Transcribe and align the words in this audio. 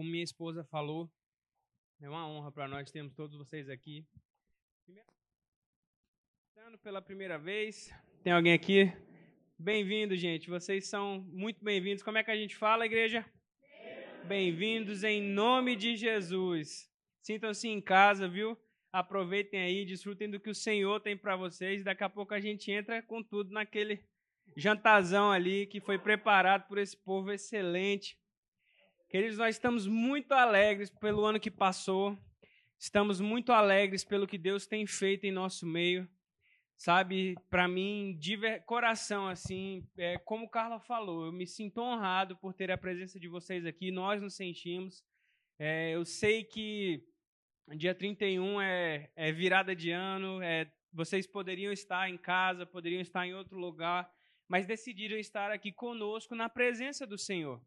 como 0.00 0.10
minha 0.10 0.24
esposa 0.24 0.64
falou, 0.64 1.12
é 2.00 2.08
uma 2.08 2.26
honra 2.26 2.50
para 2.50 2.66
nós 2.66 2.90
termos 2.90 3.12
todos 3.12 3.36
vocês 3.36 3.68
aqui. 3.68 4.06
Pela 6.82 7.02
primeira 7.02 7.38
vez, 7.38 7.92
tem 8.24 8.32
alguém 8.32 8.54
aqui? 8.54 8.90
Bem-vindo, 9.58 10.16
gente. 10.16 10.48
Vocês 10.48 10.86
são 10.86 11.20
muito 11.28 11.62
bem-vindos. 11.62 12.02
Como 12.02 12.16
é 12.16 12.24
que 12.24 12.30
a 12.30 12.36
gente 12.36 12.56
fala, 12.56 12.86
igreja? 12.86 13.30
Bem-vindos 14.24 15.04
em 15.04 15.20
nome 15.20 15.76
de 15.76 15.94
Jesus. 15.96 16.90
Sintam-se 17.20 17.68
em 17.68 17.78
casa, 17.78 18.26
viu? 18.26 18.56
Aproveitem 18.90 19.60
aí, 19.60 19.84
desfrutem 19.84 20.30
do 20.30 20.40
que 20.40 20.48
o 20.48 20.54
Senhor 20.54 20.98
tem 21.02 21.14
para 21.14 21.36
vocês. 21.36 21.84
Daqui 21.84 22.04
a 22.04 22.08
pouco 22.08 22.32
a 22.32 22.40
gente 22.40 22.70
entra 22.72 23.02
com 23.02 23.22
tudo 23.22 23.52
naquele 23.52 24.02
jantazão 24.56 25.30
ali 25.30 25.66
que 25.66 25.78
foi 25.78 25.98
preparado 25.98 26.66
por 26.68 26.78
esse 26.78 26.96
povo 26.96 27.30
excelente. 27.30 28.18
Queridos, 29.10 29.38
nós 29.38 29.56
estamos 29.56 29.88
muito 29.88 30.30
alegres 30.30 30.88
pelo 30.88 31.24
ano 31.24 31.40
que 31.40 31.50
passou. 31.50 32.16
Estamos 32.78 33.20
muito 33.20 33.50
alegres 33.50 34.04
pelo 34.04 34.24
que 34.24 34.38
Deus 34.38 34.68
tem 34.68 34.86
feito 34.86 35.24
em 35.24 35.32
nosso 35.32 35.66
meio. 35.66 36.08
Sabe, 36.76 37.34
para 37.50 37.66
mim, 37.66 38.16
de 38.20 38.38
coração, 38.60 39.26
assim, 39.26 39.84
é, 39.98 40.16
como 40.16 40.48
Carla 40.48 40.78
falou, 40.78 41.26
eu 41.26 41.32
me 41.32 41.44
sinto 41.44 41.80
honrado 41.80 42.36
por 42.36 42.54
ter 42.54 42.70
a 42.70 42.78
presença 42.78 43.18
de 43.18 43.26
vocês 43.26 43.66
aqui. 43.66 43.90
Nós 43.90 44.22
nos 44.22 44.36
sentimos. 44.36 45.04
É, 45.58 45.90
eu 45.90 46.04
sei 46.04 46.44
que 46.44 47.04
dia 47.76 47.92
31 47.96 48.62
é, 48.62 49.10
é 49.16 49.32
virada 49.32 49.74
de 49.74 49.90
ano, 49.90 50.40
é, 50.40 50.70
vocês 50.92 51.26
poderiam 51.26 51.72
estar 51.72 52.08
em 52.08 52.16
casa, 52.16 52.64
poderiam 52.64 53.00
estar 53.00 53.26
em 53.26 53.34
outro 53.34 53.58
lugar, 53.58 54.08
mas 54.46 54.66
decidiram 54.66 55.18
estar 55.18 55.50
aqui 55.50 55.72
conosco 55.72 56.36
na 56.36 56.48
presença 56.48 57.04
do 57.04 57.18
Senhor. 57.18 57.60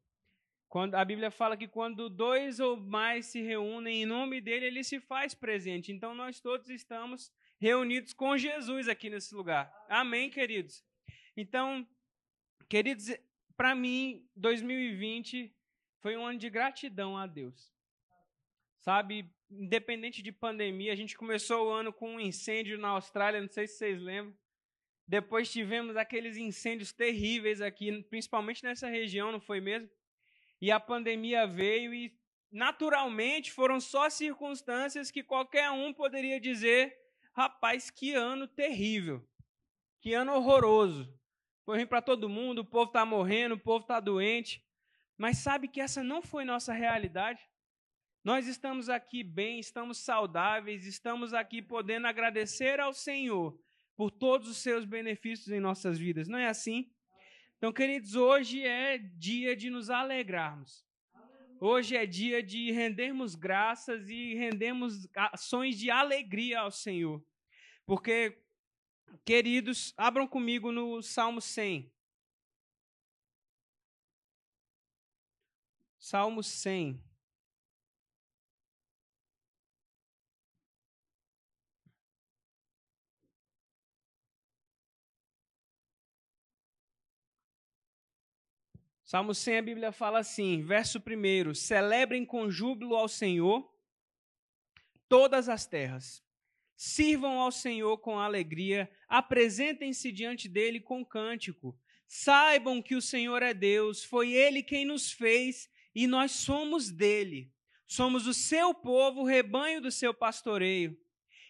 Quando 0.74 0.96
a 0.96 1.06
Bíblia 1.06 1.30
fala 1.30 1.56
que 1.56 1.68
quando 1.68 2.10
dois 2.10 2.60
ou 2.60 2.76
mais 2.76 3.28
se 3.28 3.40
reúnem 3.40 4.02
em 4.02 4.06
nome 4.08 4.42
dele, 4.42 4.66
ele 4.66 4.84
se 4.84 5.00
faz 5.00 5.36
presente. 5.36 5.92
Então 5.92 6.16
nós 6.16 6.40
todos 6.40 6.68
estamos 6.68 7.32
reunidos 7.60 8.12
com 8.12 8.36
Jesus 8.36 8.88
aqui 8.88 9.08
nesse 9.08 9.36
lugar. 9.36 9.72
Amém, 9.88 10.32
queridos. 10.32 10.84
Então, 11.38 11.88
queridos, 12.68 13.16
para 13.56 13.76
mim, 13.76 14.28
2020 14.36 15.56
foi 16.00 16.18
um 16.18 16.26
ano 16.26 16.40
de 16.40 16.50
gratidão 16.50 17.16
a 17.16 17.28
Deus. 17.28 17.72
Sabe, 18.80 19.30
independente 19.52 20.24
de 20.24 20.32
pandemia, 20.32 20.92
a 20.92 20.96
gente 20.96 21.16
começou 21.16 21.68
o 21.68 21.70
ano 21.70 21.94
com 21.94 22.16
um 22.16 22.20
incêndio 22.20 22.80
na 22.80 22.88
Austrália, 22.88 23.40
não 23.40 23.48
sei 23.48 23.68
se 23.68 23.78
vocês 23.78 24.02
lembram. 24.02 24.36
Depois 25.08 25.52
tivemos 25.52 25.96
aqueles 25.96 26.36
incêndios 26.36 26.92
terríveis 26.92 27.62
aqui, 27.62 28.02
principalmente 28.10 28.64
nessa 28.64 28.88
região, 28.90 29.32
não 29.32 29.40
foi 29.40 29.62
mesmo? 29.62 29.88
E 30.64 30.72
a 30.72 30.80
pandemia 30.80 31.46
veio 31.46 31.94
e 31.94 32.18
naturalmente 32.50 33.52
foram 33.52 33.82
só 33.82 34.10
circunstâncias 34.10 35.12
que 35.12 35.22
qualquer 35.22 35.70
um 35.72 35.94
poderia 35.94 36.40
dizer: 36.40 36.98
rapaz, 37.34 37.90
que 37.90 38.14
ano 38.14 38.48
terrível, 38.48 39.22
que 40.00 40.14
ano 40.14 40.32
horroroso. 40.32 41.14
Foi 41.66 41.80
ruim 41.80 41.86
para 41.86 42.02
todo 42.02 42.30
mundo, 42.30 42.60
o 42.60 42.66
povo 42.66 42.86
está 42.86 43.06
morrendo, 43.06 43.56
o 43.56 43.60
povo 43.60 43.82
está 43.82 44.00
doente. 44.00 44.66
Mas 45.18 45.40
sabe 45.40 45.68
que 45.68 45.82
essa 45.82 46.02
não 46.02 46.22
foi 46.22 46.46
nossa 46.46 46.72
realidade? 46.72 47.46
Nós 48.24 48.48
estamos 48.48 48.88
aqui 48.88 49.22
bem, 49.22 49.60
estamos 49.60 49.98
saudáveis, 49.98 50.86
estamos 50.86 51.34
aqui 51.34 51.62
podendo 51.62 52.08
agradecer 52.08 52.80
ao 52.80 52.94
Senhor 52.94 53.60
por 53.98 54.10
todos 54.10 54.48
os 54.48 54.60
seus 54.60 54.86
benefícios 54.86 55.50
em 55.50 55.60
nossas 55.60 56.00
vidas. 56.00 56.30
Não 56.30 56.40
é 56.40 56.48
assim? 56.48 56.90
Então, 57.64 57.72
queridos, 57.72 58.14
hoje 58.14 58.62
é 58.62 58.98
dia 58.98 59.56
de 59.56 59.70
nos 59.70 59.90
alegrarmos. 59.90 60.86
Hoje 61.62 61.96
é 61.96 62.06
dia 62.06 62.44
de 62.44 62.70
rendermos 62.74 63.36
graças 63.36 64.10
e 64.10 64.36
rendermos 64.36 65.08
ações 65.16 65.80
de 65.80 65.90
alegria 65.90 66.60
ao 66.60 66.70
Senhor. 66.70 67.26
Porque, 67.86 68.38
queridos, 69.24 69.94
abram 69.96 70.28
comigo 70.28 70.74
no 70.74 71.02
Salmo 71.02 71.40
100. 71.40 71.90
Salmo 75.98 76.44
100. 76.44 77.02
Salmo 89.14 89.36
100, 89.36 89.58
a 89.58 89.62
Bíblia 89.62 89.92
fala 89.92 90.18
assim, 90.18 90.64
verso 90.64 90.98
1: 90.98 91.54
Celebrem 91.54 92.26
com 92.26 92.50
júbilo 92.50 92.96
ao 92.96 93.08
Senhor 93.08 93.72
todas 95.08 95.48
as 95.48 95.68
terras. 95.68 96.26
Sirvam 96.76 97.40
ao 97.40 97.52
Senhor 97.52 98.00
com 98.00 98.18
alegria, 98.18 98.92
apresentem-se 99.08 100.12
diante 100.12 100.50
dele 100.50 100.80
com 100.80 101.06
cântico. 101.06 101.80
Saibam 102.08 102.82
que 102.82 102.96
o 102.96 103.02
Senhor 103.04 103.44
é 103.44 103.54
Deus, 103.54 104.04
foi 104.04 104.32
ele 104.32 104.64
quem 104.64 104.84
nos 104.84 105.12
fez 105.12 105.70
e 105.94 106.08
nós 106.08 106.32
somos 106.32 106.90
dele. 106.90 107.54
Somos 107.86 108.26
o 108.26 108.34
seu 108.34 108.74
povo, 108.74 109.24
rebanho 109.24 109.80
do 109.80 109.92
seu 109.92 110.12
pastoreio. 110.12 111.00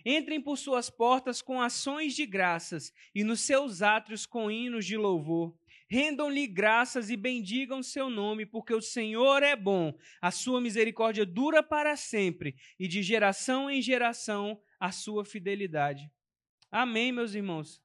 Entrem 0.06 0.41
por 0.41 0.57
suas 0.57 0.90
portas 0.90 1.41
com 1.41 1.62
ações 1.62 2.13
de 2.13 2.25
graças 2.25 2.94
e 3.16 3.24
nos 3.24 3.40
seus 3.40 3.81
átrios 3.81 4.25
com 4.25 4.51
hinos 4.51 4.85
de 4.85 4.97
louvor. 4.97 5.57
Rendam-lhe 5.94 6.48
graças 6.48 7.12
e 7.12 7.16
bendigam 7.16 7.84
seu 7.84 8.09
nome, 8.09 8.48
porque 8.48 8.74
o 8.74 8.81
Senhor 8.81 9.44
é 9.44 9.56
bom, 9.56 9.94
a 10.20 10.31
sua 10.31 10.59
misericórdia 10.59 11.24
dura 11.24 11.62
para 11.62 11.96
sempre, 11.96 12.56
e 12.80 12.88
de 12.88 13.04
geração 13.04 13.70
em 13.70 13.80
geração 13.80 14.59
a 14.80 14.92
sua 14.92 15.24
fidelidade. 15.24 16.09
Amém, 16.72 17.12
meus 17.12 17.36
irmãos. 17.36 17.80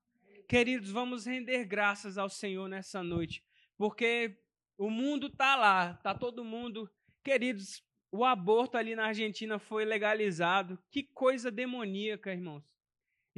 Queridos, 0.48 0.90
vamos 0.90 1.26
render 1.26 1.66
graças 1.66 2.16
ao 2.16 2.30
Senhor 2.30 2.66
nessa 2.66 3.02
noite, 3.02 3.44
porque 3.76 4.38
o 4.78 4.88
mundo 4.88 5.26
está 5.26 5.54
lá, 5.54 5.90
está 5.90 6.14
todo 6.14 6.42
mundo. 6.42 6.90
Queridos, 7.22 7.84
o 8.10 8.24
aborto 8.24 8.78
ali 8.78 8.96
na 8.96 9.08
Argentina 9.08 9.58
foi 9.58 9.84
legalizado. 9.84 10.82
Que 10.90 11.02
coisa 11.02 11.50
demoníaca, 11.50 12.32
irmãos. 12.32 12.64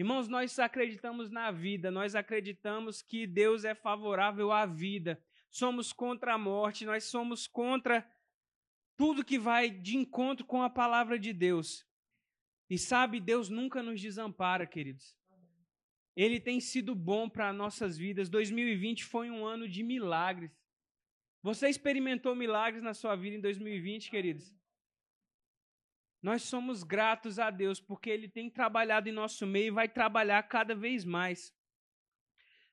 Irmãos, 0.01 0.29
nós 0.29 0.59
acreditamos 0.59 1.29
na 1.29 1.51
vida, 1.51 1.91
nós 1.91 2.15
acreditamos 2.15 3.03
que 3.03 3.27
Deus 3.27 3.67
é 3.67 3.75
favorável 3.75 4.51
à 4.51 4.65
vida. 4.65 5.23
Somos 5.51 5.93
contra 5.93 6.33
a 6.33 6.39
morte, 6.39 6.87
nós 6.87 7.05
somos 7.05 7.47
contra 7.47 8.11
tudo 8.97 9.23
que 9.23 9.39
vai 9.39 9.69
de 9.69 9.99
encontro 9.99 10.47
com 10.47 10.63
a 10.63 10.71
palavra 10.71 11.19
de 11.19 11.35
Deus. 11.35 11.87
E 12.71 12.79
sabe, 12.79 13.21
Deus 13.21 13.51
nunca 13.51 13.83
nos 13.83 14.01
desampara, 14.01 14.67
queridos. 14.67 15.15
Ele 16.17 16.41
tem 16.41 16.61
sido 16.61 16.95
bom 16.95 17.29
para 17.29 17.53
nossas 17.53 17.99
vidas. 17.99 18.31
2020 18.31 19.05
foi 19.05 19.31
um 19.31 19.45
ano 19.45 19.69
de 19.69 19.83
milagres. 19.83 20.51
Você 21.43 21.69
experimentou 21.69 22.35
milagres 22.35 22.83
na 22.83 22.95
sua 22.95 23.15
vida 23.17 23.37
em 23.37 23.41
2020, 23.43 24.11
queridos? 24.11 24.60
Nós 26.23 26.43
somos 26.43 26.83
gratos 26.83 27.39
a 27.39 27.51
Deus 27.51 27.81
porque 27.81 28.11
Ele 28.11 28.29
tem 28.29 28.51
trabalhado 28.51 29.09
em 29.09 29.13
nosso 29.13 29.47
meio 29.47 29.69
e 29.69 29.71
vai 29.71 29.89
trabalhar 29.89 30.43
cada 30.43 30.75
vez 30.75 31.05
mais. 31.05 31.55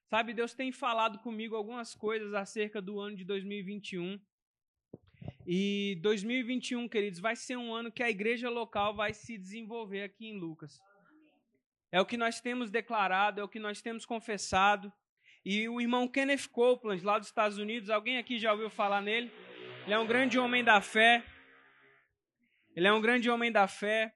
Sabe, 0.10 0.34
Deus 0.34 0.54
tem 0.54 0.72
falado 0.72 1.20
comigo 1.20 1.56
algumas 1.56 1.94
coisas 1.94 2.34
acerca 2.34 2.82
do 2.82 3.00
ano 3.00 3.16
de 3.16 3.26
2021. 3.26 4.20
E 5.46 5.98
2021, 6.02 6.88
queridos, 6.88 7.20
vai 7.20 7.36
ser 7.36 7.58
um 7.58 7.74
ano 7.74 7.92
que 7.92 8.04
a 8.04 8.10
igreja 8.10 8.50
local 8.50 8.96
vai 8.96 9.14
se 9.14 9.38
desenvolver 9.38 10.04
aqui 10.04 10.28
em 10.28 10.40
Lucas. 10.40 10.80
É 11.90 12.02
o 12.02 12.06
que 12.06 12.18
nós 12.18 12.42
temos 12.42 12.70
declarado, 12.70 13.40
é 13.40 13.44
o 13.44 13.48
que 13.48 13.60
nós 13.60 13.82
temos 13.82 14.06
confessado. 14.06 14.92
E 15.46 15.70
o 15.70 15.80
irmão 15.80 16.08
Kenneth 16.08 16.50
Copeland, 16.52 17.04
lá 17.04 17.18
dos 17.18 17.30
Estados 17.30 17.58
Unidos, 17.58 17.90
alguém 17.90 18.18
aqui 18.18 18.38
já 18.38 18.52
ouviu 18.52 18.70
falar 18.70 19.02
nele? 19.02 19.32
Ele 19.86 19.94
é 19.94 20.00
um 20.00 20.06
grande 20.06 20.38
homem 20.38 20.64
da 20.64 20.82
fé. 20.82 21.24
Ele 22.78 22.88
é 22.88 22.94
um 22.94 23.02
grande 23.02 23.28
homem 23.28 23.52
da 23.52 23.68
fé 23.68 24.14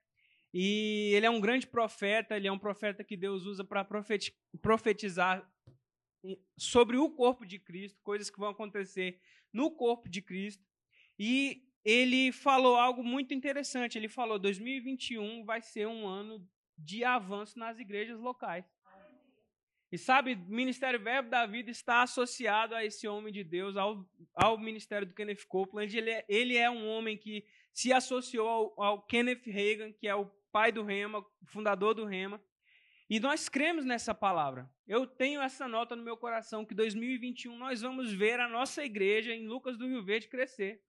e 0.53 1.13
ele 1.15 1.25
é 1.25 1.29
um 1.31 1.41
grande 1.41 1.65
profeta. 1.65 2.37
Ele 2.37 2.47
é 2.47 2.51
um 2.51 2.59
profeta 2.59 3.03
que 3.03 3.17
Deus 3.17 3.43
usa 3.47 3.63
para 3.63 3.83
profetizar 4.61 5.51
sobre 6.55 6.95
o 6.95 7.09
corpo 7.09 7.43
de 7.43 7.57
Cristo, 7.57 7.99
coisas 8.03 8.29
que 8.29 8.37
vão 8.37 8.49
acontecer 8.49 9.19
no 9.51 9.71
corpo 9.71 10.07
de 10.07 10.21
Cristo. 10.21 10.63
E 11.17 11.63
ele 11.83 12.31
falou 12.31 12.75
algo 12.75 13.03
muito 13.03 13.33
interessante. 13.33 13.97
Ele 13.97 14.07
falou: 14.07 14.37
2021 14.37 15.43
vai 15.43 15.63
ser 15.63 15.87
um 15.87 16.07
ano 16.07 16.47
de 16.77 17.03
avanço 17.03 17.57
nas 17.57 17.79
igrejas 17.79 18.19
locais. 18.19 18.63
E 19.91 19.97
sabe, 19.97 20.35
Ministério 20.35 21.01
Verbo 21.01 21.31
da 21.31 21.47
Vida 21.47 21.71
está 21.71 22.03
associado 22.03 22.75
a 22.75 22.85
esse 22.85 23.07
homem 23.07 23.33
de 23.33 23.43
Deus, 23.43 23.75
ao, 23.75 24.07
ao 24.35 24.55
ministério 24.57 25.07
do 25.07 25.15
Kenneth 25.15 25.47
Copeland. 25.47 25.97
Ele 25.97 26.11
é, 26.11 26.25
ele 26.29 26.55
é 26.55 26.69
um 26.69 26.87
homem 26.87 27.17
que 27.17 27.43
se 27.73 27.91
associou 27.93 28.47
ao, 28.47 28.83
ao 28.83 29.01
Kenneth 29.01 29.43
Reagan, 29.45 29.91
que 29.93 30.07
é 30.07 30.15
o 30.15 30.25
pai 30.51 30.71
do 30.71 30.83
Rema, 30.83 31.25
fundador 31.45 31.93
do 31.93 32.05
Rema. 32.05 32.41
E 33.09 33.19
nós 33.19 33.49
cremos 33.49 33.83
nessa 33.83 34.13
palavra. 34.15 34.69
Eu 34.87 35.05
tenho 35.05 35.41
essa 35.41 35.67
nota 35.67 35.95
no 35.95 36.03
meu 36.03 36.15
coração 36.15 36.65
que 36.65 36.73
2021 36.73 37.57
nós 37.57 37.81
vamos 37.81 38.13
ver 38.13 38.39
a 38.39 38.47
nossa 38.47 38.83
igreja 38.83 39.33
em 39.33 39.47
Lucas 39.47 39.77
do 39.77 39.87
Rio 39.87 40.03
Verde 40.03 40.27
crescer. 40.27 40.81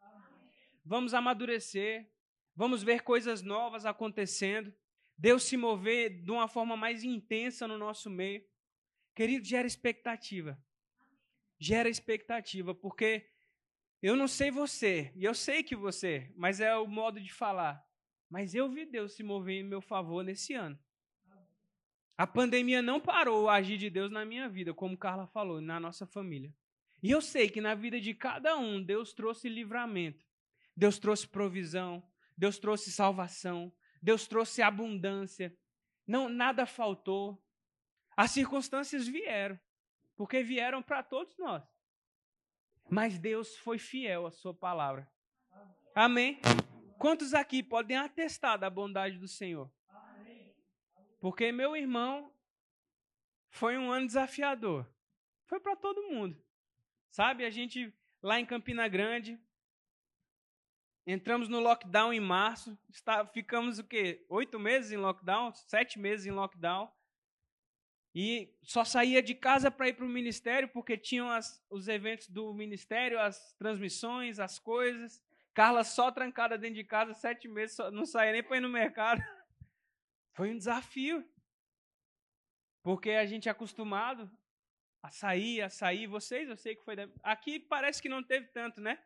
vamos 0.84 1.14
amadurecer, 1.14 2.08
vamos 2.54 2.82
ver 2.82 3.02
coisas 3.02 3.42
novas 3.42 3.86
acontecendo, 3.86 4.72
Deus 5.16 5.44
se 5.44 5.56
mover 5.56 6.22
de 6.22 6.30
uma 6.30 6.48
forma 6.48 6.76
mais 6.76 7.04
intensa 7.04 7.68
no 7.68 7.78
nosso 7.78 8.10
meio. 8.10 8.44
Querido, 9.14 9.44
gera 9.44 9.66
expectativa. 9.66 10.58
Gera 11.58 11.88
expectativa, 11.88 12.74
porque 12.74 13.31
eu 14.02 14.16
não 14.16 14.26
sei 14.26 14.50
você, 14.50 15.12
e 15.14 15.24
eu 15.24 15.34
sei 15.34 15.62
que 15.62 15.76
você, 15.76 16.32
mas 16.34 16.60
é 16.60 16.76
o 16.76 16.86
modo 16.86 17.20
de 17.20 17.32
falar. 17.32 17.86
Mas 18.28 18.54
eu 18.54 18.68
vi 18.68 18.84
Deus 18.84 19.12
se 19.12 19.22
mover 19.22 19.60
em 19.60 19.64
meu 19.64 19.80
favor 19.80 20.24
nesse 20.24 20.54
ano. 20.54 20.78
A 22.16 22.26
pandemia 22.26 22.82
não 22.82 23.00
parou 23.00 23.44
o 23.44 23.48
agir 23.48 23.78
de 23.78 23.88
Deus 23.88 24.10
na 24.10 24.24
minha 24.24 24.48
vida, 24.48 24.74
como 24.74 24.96
Carla 24.96 25.26
falou, 25.26 25.60
na 25.60 25.78
nossa 25.78 26.06
família. 26.06 26.52
E 27.02 27.10
eu 27.10 27.20
sei 27.20 27.48
que 27.48 27.60
na 27.60 27.74
vida 27.74 28.00
de 28.00 28.14
cada 28.14 28.56
um, 28.56 28.82
Deus 28.82 29.12
trouxe 29.12 29.48
livramento. 29.48 30.24
Deus 30.76 30.98
trouxe 30.98 31.26
provisão, 31.26 32.02
Deus 32.36 32.58
trouxe 32.58 32.90
salvação, 32.90 33.72
Deus 34.00 34.26
trouxe 34.26 34.62
abundância. 34.62 35.56
Não 36.06 36.28
nada 36.28 36.64
faltou. 36.66 37.42
As 38.16 38.30
circunstâncias 38.30 39.06
vieram, 39.06 39.58
porque 40.16 40.42
vieram 40.42 40.82
para 40.82 41.02
todos 41.02 41.36
nós. 41.38 41.62
Mas 42.88 43.18
Deus 43.18 43.56
foi 43.56 43.78
fiel 43.78 44.26
à 44.26 44.30
sua 44.30 44.54
palavra. 44.54 45.10
Amém. 45.94 46.40
Quantos 46.98 47.34
aqui 47.34 47.62
podem 47.62 47.96
atestar 47.96 48.58
da 48.58 48.70
bondade 48.70 49.18
do 49.18 49.26
Senhor? 49.26 49.70
Porque 51.20 51.52
meu 51.52 51.76
irmão 51.76 52.32
foi 53.50 53.76
um 53.78 53.92
ano 53.92 54.06
desafiador. 54.06 54.86
Foi 55.46 55.60
para 55.60 55.76
todo 55.76 56.08
mundo. 56.08 56.42
Sabe, 57.10 57.44
a 57.44 57.50
gente 57.50 57.94
lá 58.22 58.40
em 58.40 58.46
Campina 58.46 58.88
Grande, 58.88 59.38
entramos 61.06 61.48
no 61.48 61.60
lockdown 61.60 62.12
em 62.12 62.20
março, 62.20 62.78
está, 62.88 63.26
ficamos 63.26 63.78
o 63.78 63.84
quê? 63.84 64.24
Oito 64.28 64.58
meses 64.58 64.92
em 64.92 64.96
lockdown, 64.96 65.52
sete 65.52 65.98
meses 65.98 66.26
em 66.26 66.30
lockdown. 66.30 66.90
E 68.14 68.54
só 68.62 68.84
saía 68.84 69.22
de 69.22 69.34
casa 69.34 69.70
para 69.70 69.88
ir 69.88 69.94
para 69.94 70.04
o 70.04 70.08
ministério, 70.08 70.68
porque 70.68 70.98
tinham 70.98 71.30
as, 71.30 71.64
os 71.70 71.88
eventos 71.88 72.28
do 72.28 72.52
ministério, 72.52 73.18
as 73.18 73.54
transmissões, 73.54 74.38
as 74.38 74.58
coisas. 74.58 75.22
Carla 75.54 75.82
só 75.82 76.10
trancada 76.10 76.58
dentro 76.58 76.76
de 76.76 76.84
casa, 76.84 77.14
sete 77.14 77.48
meses, 77.48 77.76
só, 77.76 77.90
não 77.90 78.04
saía 78.04 78.32
nem 78.32 78.42
para 78.42 78.58
ir 78.58 78.60
no 78.60 78.68
mercado. 78.68 79.22
Foi 80.34 80.50
um 80.50 80.56
desafio. 80.56 81.26
Porque 82.82 83.10
a 83.10 83.24
gente 83.24 83.48
é 83.48 83.52
acostumado 83.52 84.30
a 85.02 85.10
sair, 85.10 85.62
a 85.62 85.70
sair. 85.70 86.06
Vocês, 86.06 86.48
eu 86.48 86.56
sei 86.56 86.74
que 86.74 86.82
foi. 86.84 86.96
Aqui 87.22 87.60
parece 87.60 88.02
que 88.02 88.08
não 88.08 88.22
teve 88.22 88.48
tanto, 88.48 88.80
né? 88.80 88.98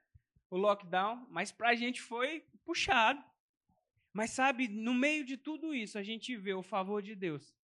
O 0.49 0.56
lockdown, 0.56 1.26
mas 1.29 1.52
para 1.52 1.70
a 1.70 1.75
gente 1.75 2.00
foi 2.00 2.44
puxado. 2.64 3.23
Mas 4.12 4.31
sabe, 4.31 4.67
no 4.67 4.94
meio 4.94 5.25
de 5.25 5.37
tudo 5.37 5.75
isso, 5.75 5.99
a 5.99 6.02
gente 6.02 6.35
vê 6.37 6.55
o 6.55 6.62
favor 6.62 7.02
de 7.02 7.14
Deus. 7.14 7.55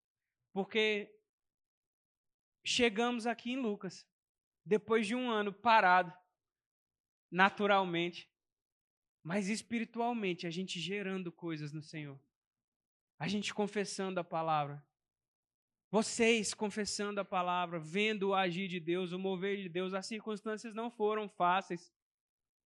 Porque 0.53 1.11
chegamos 2.65 3.27
aqui 3.27 3.53
em 3.53 3.57
Lucas, 3.57 4.07
depois 4.65 5.07
de 5.07 5.15
um 5.15 5.31
ano 5.31 5.53
parado, 5.53 6.13
naturalmente, 7.31 8.31
mas 9.23 9.49
espiritualmente, 9.49 10.47
a 10.47 10.51
gente 10.51 10.81
gerando 10.81 11.31
coisas 11.33 11.73
no 11.73 11.83
Senhor 11.83 12.21
a 13.23 13.29
gente 13.29 13.55
confessando 13.55 14.19
a 14.19 14.25
palavra. 14.25 14.85
Vocês 15.93 16.53
confessando 16.53 17.21
a 17.21 17.25
palavra, 17.25 17.79
vendo 17.79 18.31
o 18.31 18.35
agir 18.35 18.67
de 18.67 18.81
Deus, 18.81 19.13
o 19.13 19.19
mover 19.19 19.59
de 19.59 19.69
Deus, 19.69 19.95
as 19.95 20.07
circunstâncias 20.07 20.75
não 20.75 20.91
foram 20.91 21.29
fáceis, 21.29 21.95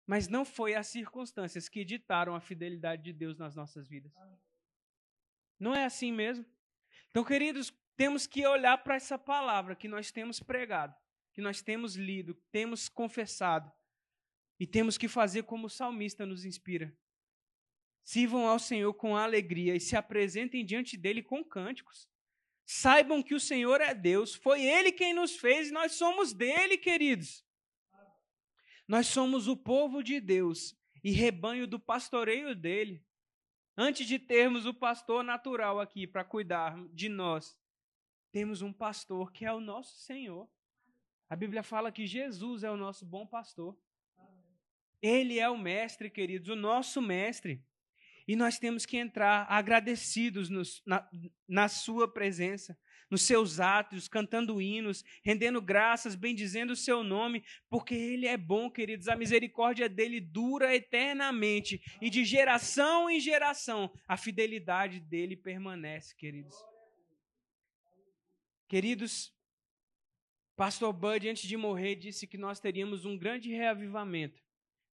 mas 0.07 0.29
não 0.29 0.47
foi 0.47 0.75
as 0.75 0.87
circunstâncias 0.87 1.69
que 1.69 1.85
ditaram 1.85 2.35
a 2.35 2.41
fidelidade 2.41 3.03
de 3.03 3.13
Deus 3.13 3.37
nas 3.37 3.55
nossas 3.55 3.87
vidas. 3.87 4.11
Não 5.61 5.75
é 5.75 5.85
assim 5.85 6.11
mesmo? 6.11 6.47
Então, 7.11 7.23
queridos, 7.23 7.71
temos 7.97 8.27
que 8.27 8.47
olhar 8.47 8.79
para 8.79 8.97
essa 8.97 9.19
palavra 9.19 9.75
que 9.75 9.89
nós 9.89 10.11
temos 10.11 10.41
pregado, 10.41 10.95
que 11.33 11.41
nós 11.41 11.63
temos 11.63 11.97
lido, 11.97 12.35
temos 12.53 12.89
confessado, 12.89 13.73
e 14.59 14.67
temos 14.67 14.97
que 14.97 15.09
fazer 15.09 15.45
como 15.45 15.67
o 15.67 15.71
salmista 15.71 16.25
nos 16.25 16.45
inspira. 16.45 16.97
Sirvam 18.05 18.47
ao 18.47 18.59
Senhor 18.59 18.93
com 18.95 19.17
alegria 19.17 19.75
e 19.75 19.81
se 19.81 19.97
apresentem 19.97 20.65
diante 20.65 20.97
dele 20.97 21.23
com 21.23 21.45
cânticos. 21.45 22.09
Saibam 22.65 23.23
que 23.23 23.35
o 23.35 23.41
Senhor 23.41 23.81
é 23.81 23.95
Deus, 23.95 24.35
foi 24.35 24.63
Ele 24.63 24.93
quem 24.93 25.13
nos 25.13 25.37
fez 25.37 25.69
e 25.69 25.73
nós 25.73 25.93
somos 25.93 26.33
dele, 26.33 26.77
queridos. 26.79 27.45
Nós 28.87 29.09
somos 29.09 29.49
o 29.49 29.57
povo 29.57 30.03
de 30.03 30.21
Deus 30.21 30.77
e 31.03 31.11
rebanho 31.11 31.67
do 31.67 31.81
pastoreio 31.81 32.55
dele. 32.55 33.05
Antes 33.77 34.07
de 34.07 34.19
termos 34.19 34.65
o 34.65 34.73
pastor 34.73 35.23
natural 35.23 35.81
aqui 35.81 36.07
para 36.07 36.25
cuidar 36.25 36.77
de 36.93 37.09
nós, 37.09 37.57
temos 38.37 38.61
um 38.61 38.71
pastor 38.71 39.33
que 39.33 39.47
é 39.47 39.53
o 39.55 39.61
nosso 39.61 39.97
Senhor. 39.97 40.47
A 41.27 41.35
Bíblia 41.35 41.63
fala 41.63 41.91
que 41.91 42.07
Jesus 42.07 42.65
é 42.65 42.71
o 42.71 42.77
nosso 42.77 43.07
bom 43.07 43.27
pastor. 43.27 43.75
Ele 45.01 45.39
é 45.39 45.49
o 45.49 45.57
mestre, 45.57 46.11
queridos, 46.11 46.51
o 46.51 46.55
nosso 46.55 47.01
mestre. 47.01 47.65
E 48.29 48.37
nós 48.37 48.59
temos 48.59 48.85
que 48.85 48.99
entrar 48.99 49.47
agradecidos 49.49 50.51
nos, 50.51 50.83
na, 50.85 51.09
na 51.49 51.67
Sua 51.67 52.13
presença, 52.13 52.79
nos 53.11 53.23
seus 53.23 53.59
atos, 53.59 54.07
cantando 54.07 54.61
hinos, 54.61 55.03
rendendo 55.25 55.63
graças, 55.63 56.15
bendizendo 56.15 56.75
o 56.75 56.77
Seu 56.77 57.03
nome, 57.03 57.43
porque 57.71 57.95
Ele 57.95 58.27
é 58.27 58.37
bom, 58.37 58.71
queridos. 58.71 59.09
A 59.09 59.17
misericórdia 59.17 59.89
dele 59.89 60.21
dura 60.21 60.77
eternamente 60.77 61.81
e 62.03 62.11
de 62.11 62.23
geração 62.23 63.09
em 63.09 63.19
geração 63.19 63.91
a 64.07 64.15
fidelidade 64.15 65.01
dele 65.01 65.39
permanece, 65.39 66.15
queridos. 66.15 66.76
Queridos, 68.69 69.33
Pastor 70.57 70.93
Bud, 70.93 71.29
antes 71.29 71.49
de 71.49 71.57
morrer, 71.57 71.95
disse 71.95 72.27
que 72.27 72.37
nós 72.37 72.59
teríamos 72.59 73.05
um 73.05 73.17
grande 73.17 73.51
reavivamento 73.51 74.43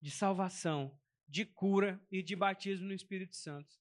de 0.00 0.10
salvação 0.10 0.96
de 1.26 1.44
cura 1.44 2.00
e 2.10 2.22
de 2.22 2.36
batismo 2.36 2.86
no 2.86 2.94
Espírito 2.94 3.34
Santo. 3.34 3.74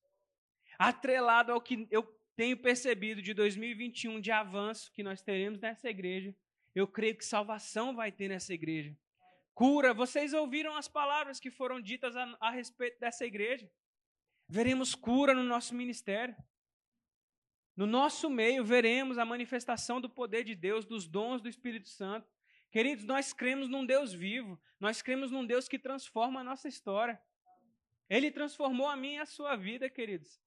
Atrelado 0.80 1.52
ao 1.52 1.62
que 1.62 1.88
eu 1.92 2.04
tenho 2.36 2.58
percebido 2.58 3.22
de 3.22 3.34
2021 3.34 4.20
de 4.20 4.32
avanço 4.32 4.92
que 4.92 5.04
nós 5.04 5.22
teremos 5.22 5.60
nessa 5.60 5.88
igreja, 5.90 6.36
eu 6.74 6.88
creio 6.88 7.16
que 7.16 7.26
salvação 7.26 7.96
vai 7.96 8.12
ter 8.12 8.30
nessa 8.30 8.54
igreja. 8.54 8.98
Cura, 9.54 9.94
vocês 9.94 10.34
ouviram 10.34 10.76
as 10.76 10.88
palavras 10.88 11.40
que 11.40 11.52
foram 11.52 11.80
ditas 11.80 12.16
a, 12.16 12.36
a 12.40 12.50
respeito 12.50 13.00
dessa 13.00 13.26
igreja. 13.26 13.70
Veremos 14.50 14.96
cura 14.96 15.36
no 15.36 15.44
nosso 15.44 15.76
ministério. 15.76 16.36
No 17.76 17.88
nosso 17.88 18.30
meio, 18.30 18.64
veremos 18.64 19.18
a 19.18 19.26
manifestação 19.26 20.00
do 20.00 20.10
poder 20.10 20.44
de 20.44 20.54
Deus, 20.54 20.86
dos 20.86 21.08
dons 21.08 21.42
do 21.42 21.50
Espírito 21.50 21.90
Santo. 21.90 22.30
Queridos, 22.70 23.06
nós 23.06 23.34
cremos 23.34 23.68
num 23.68 23.86
Deus 23.86 24.14
vivo, 24.14 24.60
nós 24.80 25.02
cremos 25.02 25.32
num 25.32 25.46
Deus 25.46 25.68
que 25.68 25.80
transforma 25.80 26.42
a 26.42 26.44
nossa 26.44 26.68
história. 26.68 27.22
Ele 28.10 28.32
transformou 28.32 28.88
a 28.88 28.96
minha 28.96 29.18
e 29.18 29.22
a 29.22 29.26
sua 29.26 29.56
vida, 29.56 29.90
queridos. 29.90 30.40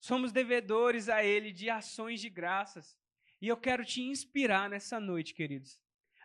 Somos 0.00 0.32
devedores 0.32 1.08
a 1.08 1.24
Ele 1.24 1.52
de 1.52 1.68
ações 1.68 2.20
de 2.20 2.30
graças. 2.30 2.96
E 3.40 3.48
eu 3.48 3.56
quero 3.56 3.84
te 3.84 4.02
inspirar 4.02 4.70
nessa 4.70 4.98
noite, 4.98 5.34
queridos, 5.34 5.80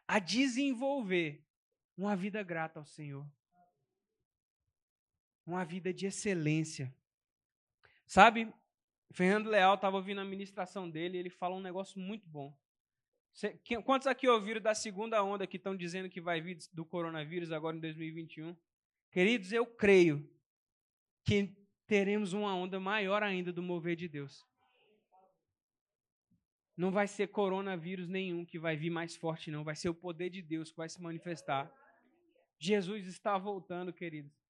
a 0.07 0.19
desenvolver 0.19 1.43
uma 1.97 2.15
vida 2.15 2.41
grata 2.43 2.79
ao 2.79 2.85
Senhor. 2.85 3.27
Uma 5.45 5.65
vida 5.65 5.93
de 5.93 6.05
excelência. 6.05 6.93
Sabe, 8.07 8.53
Fernando 9.13 9.49
Leal 9.49 9.75
estava 9.75 9.97
ouvindo 9.97 10.21
a 10.21 10.25
ministração 10.25 10.89
dele 10.89 11.17
e 11.17 11.19
ele 11.19 11.29
falou 11.29 11.59
um 11.59 11.61
negócio 11.61 11.99
muito 11.99 12.27
bom. 12.27 12.57
Quantos 13.85 14.07
aqui 14.07 14.27
ouviram 14.27 14.61
da 14.61 14.75
segunda 14.75 15.23
onda 15.23 15.47
que 15.47 15.57
estão 15.57 15.75
dizendo 15.75 16.09
que 16.09 16.19
vai 16.19 16.41
vir 16.41 16.57
do 16.73 16.85
coronavírus 16.85 17.51
agora 17.51 17.77
em 17.77 17.79
2021? 17.79 18.55
Queridos, 19.09 19.51
eu 19.51 19.65
creio 19.65 20.29
que 21.23 21.55
teremos 21.87 22.33
uma 22.33 22.55
onda 22.55 22.79
maior 22.79 23.23
ainda 23.23 23.51
do 23.51 23.61
mover 23.61 23.95
de 23.95 24.07
Deus. 24.07 24.45
Não 26.75 26.91
vai 26.91 27.07
ser 27.07 27.27
coronavírus 27.27 28.07
nenhum 28.07 28.45
que 28.45 28.57
vai 28.57 28.75
vir 28.75 28.89
mais 28.89 29.15
forte, 29.15 29.51
não. 29.51 29.63
Vai 29.63 29.75
ser 29.75 29.89
o 29.89 29.93
poder 29.93 30.29
de 30.29 30.41
Deus 30.41 30.71
que 30.71 30.77
vai 30.77 30.89
se 30.89 31.01
manifestar. 31.01 31.71
Jesus 32.57 33.05
está 33.07 33.37
voltando, 33.37 33.93
queridos. 33.93 34.40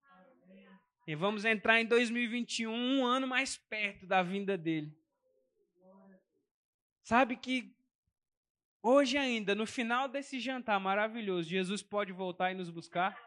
E 1.07 1.15
vamos 1.15 1.45
entrar 1.45 1.81
em 1.81 1.85
2021, 1.85 2.71
um 2.71 3.05
ano 3.05 3.27
mais 3.27 3.57
perto 3.57 4.05
da 4.05 4.21
vinda 4.21 4.57
dele. 4.57 4.95
Sabe 7.01 7.35
que 7.35 7.75
hoje 8.81 9.17
ainda, 9.17 9.55
no 9.55 9.65
final 9.65 10.07
desse 10.07 10.39
jantar 10.39 10.79
maravilhoso, 10.79 11.49
Jesus 11.49 11.81
pode 11.81 12.11
voltar 12.11 12.51
e 12.51 12.55
nos 12.55 12.69
buscar? 12.69 13.17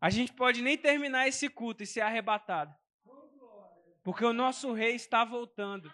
A 0.00 0.10
gente 0.10 0.32
pode 0.32 0.62
nem 0.62 0.76
terminar 0.76 1.26
esse 1.26 1.48
culto 1.48 1.82
e 1.82 1.86
ser 1.86 2.02
arrebatado. 2.02 2.74
Porque 4.02 4.24
o 4.24 4.34
nosso 4.34 4.72
rei 4.72 4.94
está 4.94 5.24
voltando. 5.24 5.92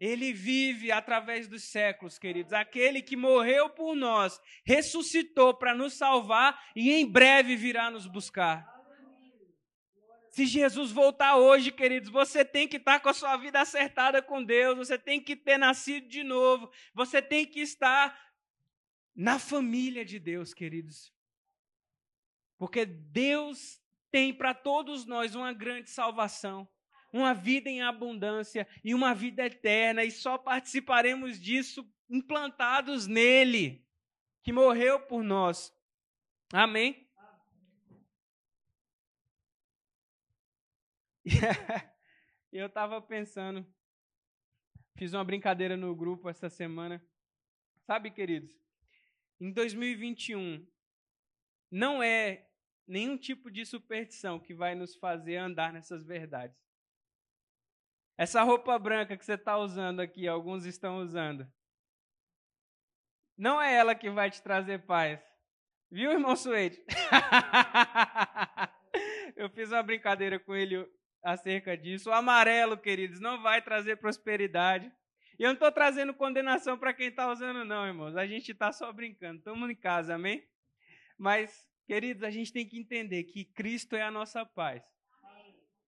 Ele 0.00 0.32
vive 0.32 0.90
através 0.90 1.46
dos 1.46 1.62
séculos, 1.62 2.18
queridos. 2.18 2.52
Aquele 2.52 3.02
que 3.02 3.14
morreu 3.14 3.70
por 3.70 3.94
nós, 3.94 4.40
ressuscitou 4.64 5.54
para 5.54 5.74
nos 5.74 5.92
salvar 5.92 6.60
e 6.74 6.90
em 6.90 7.06
breve 7.06 7.54
virá 7.54 7.90
nos 7.90 8.06
buscar. 8.06 8.71
Se 10.32 10.46
Jesus 10.46 10.90
voltar 10.90 11.36
hoje, 11.36 11.70
queridos, 11.70 12.10
você 12.10 12.44
tem 12.44 12.66
que 12.66 12.78
estar 12.78 12.98
com 12.98 13.08
a 13.08 13.14
sua 13.14 13.36
vida 13.36 13.60
acertada 13.60 14.20
com 14.20 14.42
Deus, 14.42 14.76
você 14.76 14.98
tem 14.98 15.20
que 15.20 15.36
ter 15.36 15.58
nascido 15.58 16.08
de 16.08 16.24
novo, 16.24 16.68
você 16.92 17.22
tem 17.22 17.46
que 17.46 17.60
estar 17.60 18.18
na 19.14 19.38
família 19.38 20.04
de 20.04 20.18
Deus, 20.18 20.52
queridos. 20.52 21.12
Porque 22.58 22.84
Deus 22.84 23.80
tem 24.10 24.34
para 24.34 24.52
todos 24.52 25.06
nós 25.06 25.34
uma 25.36 25.52
grande 25.52 25.90
salvação 25.90 26.68
uma 27.12 27.34
vida 27.34 27.68
em 27.68 27.82
abundância 27.82 28.66
e 28.82 28.94
uma 28.94 29.14
vida 29.14 29.44
eterna, 29.44 30.02
e 30.02 30.10
só 30.10 30.38
participaremos 30.38 31.38
disso 31.38 31.86
implantados 32.08 33.06
nele, 33.06 33.86
que 34.42 34.52
morreu 34.52 34.98
por 35.00 35.22
nós. 35.22 35.72
Amém? 36.52 37.06
Eu 42.52 42.66
estava 42.66 43.00
pensando, 43.00 43.66
fiz 44.98 45.14
uma 45.14 45.24
brincadeira 45.24 45.76
no 45.76 45.94
grupo 45.94 46.28
essa 46.28 46.48
semana. 46.48 47.02
Sabe, 47.86 48.10
queridos, 48.10 48.52
em 49.40 49.52
2021, 49.52 50.66
não 51.70 52.02
é 52.02 52.48
nenhum 52.86 53.16
tipo 53.16 53.50
de 53.50 53.64
superstição 53.64 54.38
que 54.38 54.54
vai 54.54 54.74
nos 54.74 54.94
fazer 54.96 55.36
andar 55.36 55.72
nessas 55.72 56.04
verdades. 56.04 56.60
Essa 58.18 58.42
roupa 58.42 58.78
branca 58.78 59.16
que 59.16 59.24
você 59.24 59.34
está 59.34 59.56
usando 59.56 60.00
aqui, 60.00 60.28
alguns 60.28 60.66
estão 60.66 60.98
usando. 60.98 61.50
Não 63.36 63.60
é 63.60 63.74
ela 63.74 63.94
que 63.94 64.10
vai 64.10 64.30
te 64.30 64.42
trazer 64.42 64.84
paz. 64.84 65.20
Viu, 65.90 66.12
irmão 66.12 66.36
Suede? 66.36 66.84
Eu 69.34 69.48
fiz 69.50 69.72
uma 69.72 69.82
brincadeira 69.82 70.38
com 70.38 70.54
ele 70.54 70.86
acerca 71.22 71.76
disso. 71.76 72.10
O 72.10 72.12
amarelo, 72.12 72.76
queridos, 72.76 73.20
não 73.20 73.42
vai 73.42 73.62
trazer 73.62 73.96
prosperidade. 73.96 74.90
E 75.38 75.42
eu 75.42 75.48
não 75.48 75.54
estou 75.54 75.72
trazendo 75.72 76.14
condenação 76.14 76.78
para 76.78 76.92
quem 76.92 77.08
está 77.08 77.30
usando, 77.30 77.64
não, 77.64 77.86
irmãos. 77.86 78.16
A 78.16 78.26
gente 78.26 78.52
está 78.52 78.72
só 78.72 78.92
brincando. 78.92 79.38
Estamos 79.38 79.70
em 79.70 79.74
casa, 79.74 80.14
amém? 80.14 80.46
Mas, 81.16 81.68
queridos, 81.86 82.22
a 82.22 82.30
gente 82.30 82.52
tem 82.52 82.66
que 82.66 82.78
entender 82.78 83.24
que 83.24 83.44
Cristo 83.44 83.96
é 83.96 84.02
a 84.02 84.10
nossa 84.10 84.44
paz 84.44 84.84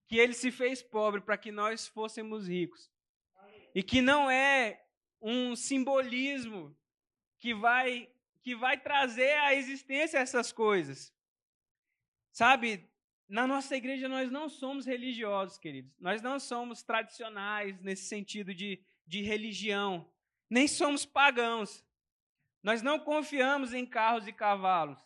que 0.06 0.18
ele 0.18 0.34
se 0.34 0.50
fez 0.50 0.82
pobre 0.82 1.20
para 1.20 1.36
que 1.36 1.50
nós 1.50 1.86
fôssemos 1.88 2.48
ricos. 2.48 2.90
E 3.74 3.82
que 3.82 4.00
não 4.00 4.30
é 4.30 4.84
um 5.20 5.56
simbolismo 5.56 6.76
que 7.38 7.54
vai 7.54 8.10
que 8.42 8.54
vai 8.54 8.78
trazer 8.78 9.38
à 9.38 9.54
existência 9.54 10.18
essas 10.18 10.52
coisas. 10.52 11.12
Sabe, 12.30 12.86
na 13.28 13.46
nossa 13.46 13.76
igreja 13.76 14.08
nós 14.08 14.30
não 14.30 14.48
somos 14.48 14.86
religiosos, 14.86 15.58
queridos. 15.58 15.92
Nós 15.98 16.20
não 16.20 16.38
somos 16.38 16.82
tradicionais 16.82 17.80
nesse 17.80 18.04
sentido 18.04 18.54
de, 18.54 18.82
de 19.06 19.22
religião. 19.22 20.08
Nem 20.48 20.68
somos 20.68 21.06
pagãos. 21.06 21.84
Nós 22.62 22.82
não 22.82 22.98
confiamos 22.98 23.72
em 23.72 23.86
carros 23.86 24.26
e 24.26 24.32
cavalos. 24.32 24.98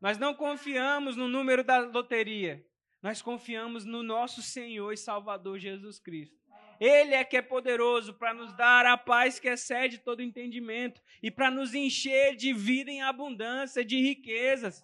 Nós 0.00 0.18
não 0.18 0.34
confiamos 0.34 1.16
no 1.16 1.28
número 1.28 1.62
da 1.62 1.78
loteria. 1.78 2.64
Nós 3.02 3.22
confiamos 3.22 3.84
no 3.84 4.02
nosso 4.02 4.42
Senhor 4.42 4.92
e 4.92 4.96
Salvador 4.96 5.58
Jesus 5.58 5.98
Cristo. 5.98 6.40
Ele 6.80 7.14
é 7.14 7.22
que 7.22 7.36
é 7.36 7.42
poderoso 7.42 8.14
para 8.14 8.32
nos 8.32 8.54
dar 8.54 8.86
a 8.86 8.96
paz 8.96 9.38
que 9.38 9.48
excede 9.48 9.98
todo 9.98 10.22
entendimento 10.22 11.02
e 11.22 11.30
para 11.30 11.50
nos 11.50 11.74
encher 11.74 12.34
de 12.34 12.54
vida 12.54 12.90
em 12.90 13.02
abundância, 13.02 13.84
de 13.84 14.00
riquezas. 14.00 14.82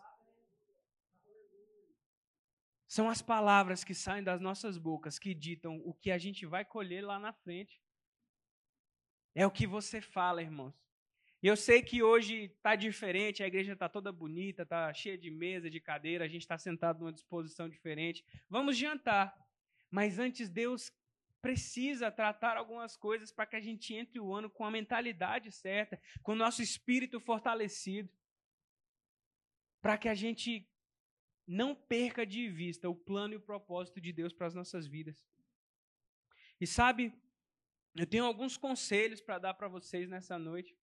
São 2.97 3.11
as 3.11 3.21
palavras 3.21 3.85
que 3.85 3.95
saem 3.95 4.25
das 4.25 4.41
nossas 4.41 4.79
bocas 4.79 5.19
que 5.19 5.35
ditam 5.35 5.83
o 5.85 5.93
que 5.93 6.11
a 6.11 6.17
gente 6.17 6.47
vai 6.47 6.65
colher 6.65 7.05
lá 7.05 7.19
na 7.19 7.31
frente. 7.31 7.79
É 9.35 9.47
o 9.47 9.51
que 9.51 9.67
você 9.67 10.01
fala, 10.01 10.41
irmãos. 10.41 10.75
E 11.43 11.47
eu 11.47 11.59
sei 11.59 11.83
que 11.83 12.03
hoje 12.03 12.45
está 12.45 12.75
diferente, 12.75 13.43
a 13.43 13.47
igreja 13.47 13.75
está 13.75 13.87
toda 13.87 14.11
bonita, 14.11 14.63
está 14.63 14.95
cheia 14.95 15.19
de 15.19 15.31
mesa, 15.31 15.69
de 15.69 15.79
cadeira, 15.79 16.25
a 16.25 16.27
gente 16.27 16.41
está 16.41 16.57
sentado 16.57 17.01
numa 17.01 17.13
disposição 17.13 17.69
diferente. 17.69 18.25
Vamos 18.49 18.79
jantar. 18.79 19.37
Mas 19.91 20.19
antes, 20.19 20.49
Deus 20.49 20.91
precisa 21.43 22.11
tratar 22.11 22.57
algumas 22.57 22.97
coisas 22.97 23.31
para 23.31 23.45
que 23.45 23.57
a 23.57 23.61
gente 23.61 23.93
entre 23.93 24.19
o 24.19 24.33
ano 24.35 24.49
com 24.49 24.65
a 24.65 24.71
mentalidade 24.71 25.53
certa, 25.53 26.01
com 26.23 26.33
o 26.33 26.43
nosso 26.45 26.63
espírito 26.63 27.21
fortalecido, 27.21 28.09
para 29.83 29.99
que 29.99 30.09
a 30.09 30.15
gente 30.15 30.67
não 31.47 31.75
perca 31.75 32.27
de 32.27 32.49
vista 32.49 32.89
o 32.89 32.95
plano 32.95 33.35
e 33.35 33.37
o 33.37 33.41
propósito 33.41 34.01
de 34.01 34.13
Deus 34.13 34.33
para 34.33 34.47
as 34.47 34.55
nossas 34.55 34.87
vidas. 34.87 35.25
E 36.61 36.67
sabe, 36.67 37.13
eu 37.95 38.07
tenho 38.07 38.25
alguns 38.25 38.57
conselhos 38.57 39.21
para 39.21 39.39
dar 39.39 39.55
para 39.55 39.69
vocês 39.69 40.09
nessa 40.09 40.39
noite. 40.39 40.77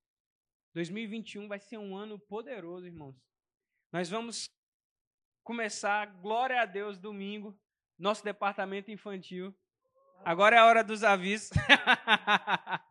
2021 0.73 1.47
vai 1.47 1.59
ser 1.59 1.77
um 1.77 1.95
ano 1.95 2.17
poderoso, 2.17 2.87
irmãos. 2.87 3.15
Nós 3.91 4.09
vamos 4.09 4.49
começar, 5.43 6.05
glória 6.21 6.61
a 6.61 6.65
Deus, 6.65 6.97
domingo, 6.97 7.59
nosso 7.99 8.23
departamento 8.23 8.89
infantil. 8.89 9.53
Agora 10.23 10.55
é 10.55 10.59
a 10.59 10.65
hora 10.65 10.83
dos 10.83 11.03
avisos. 11.03 11.51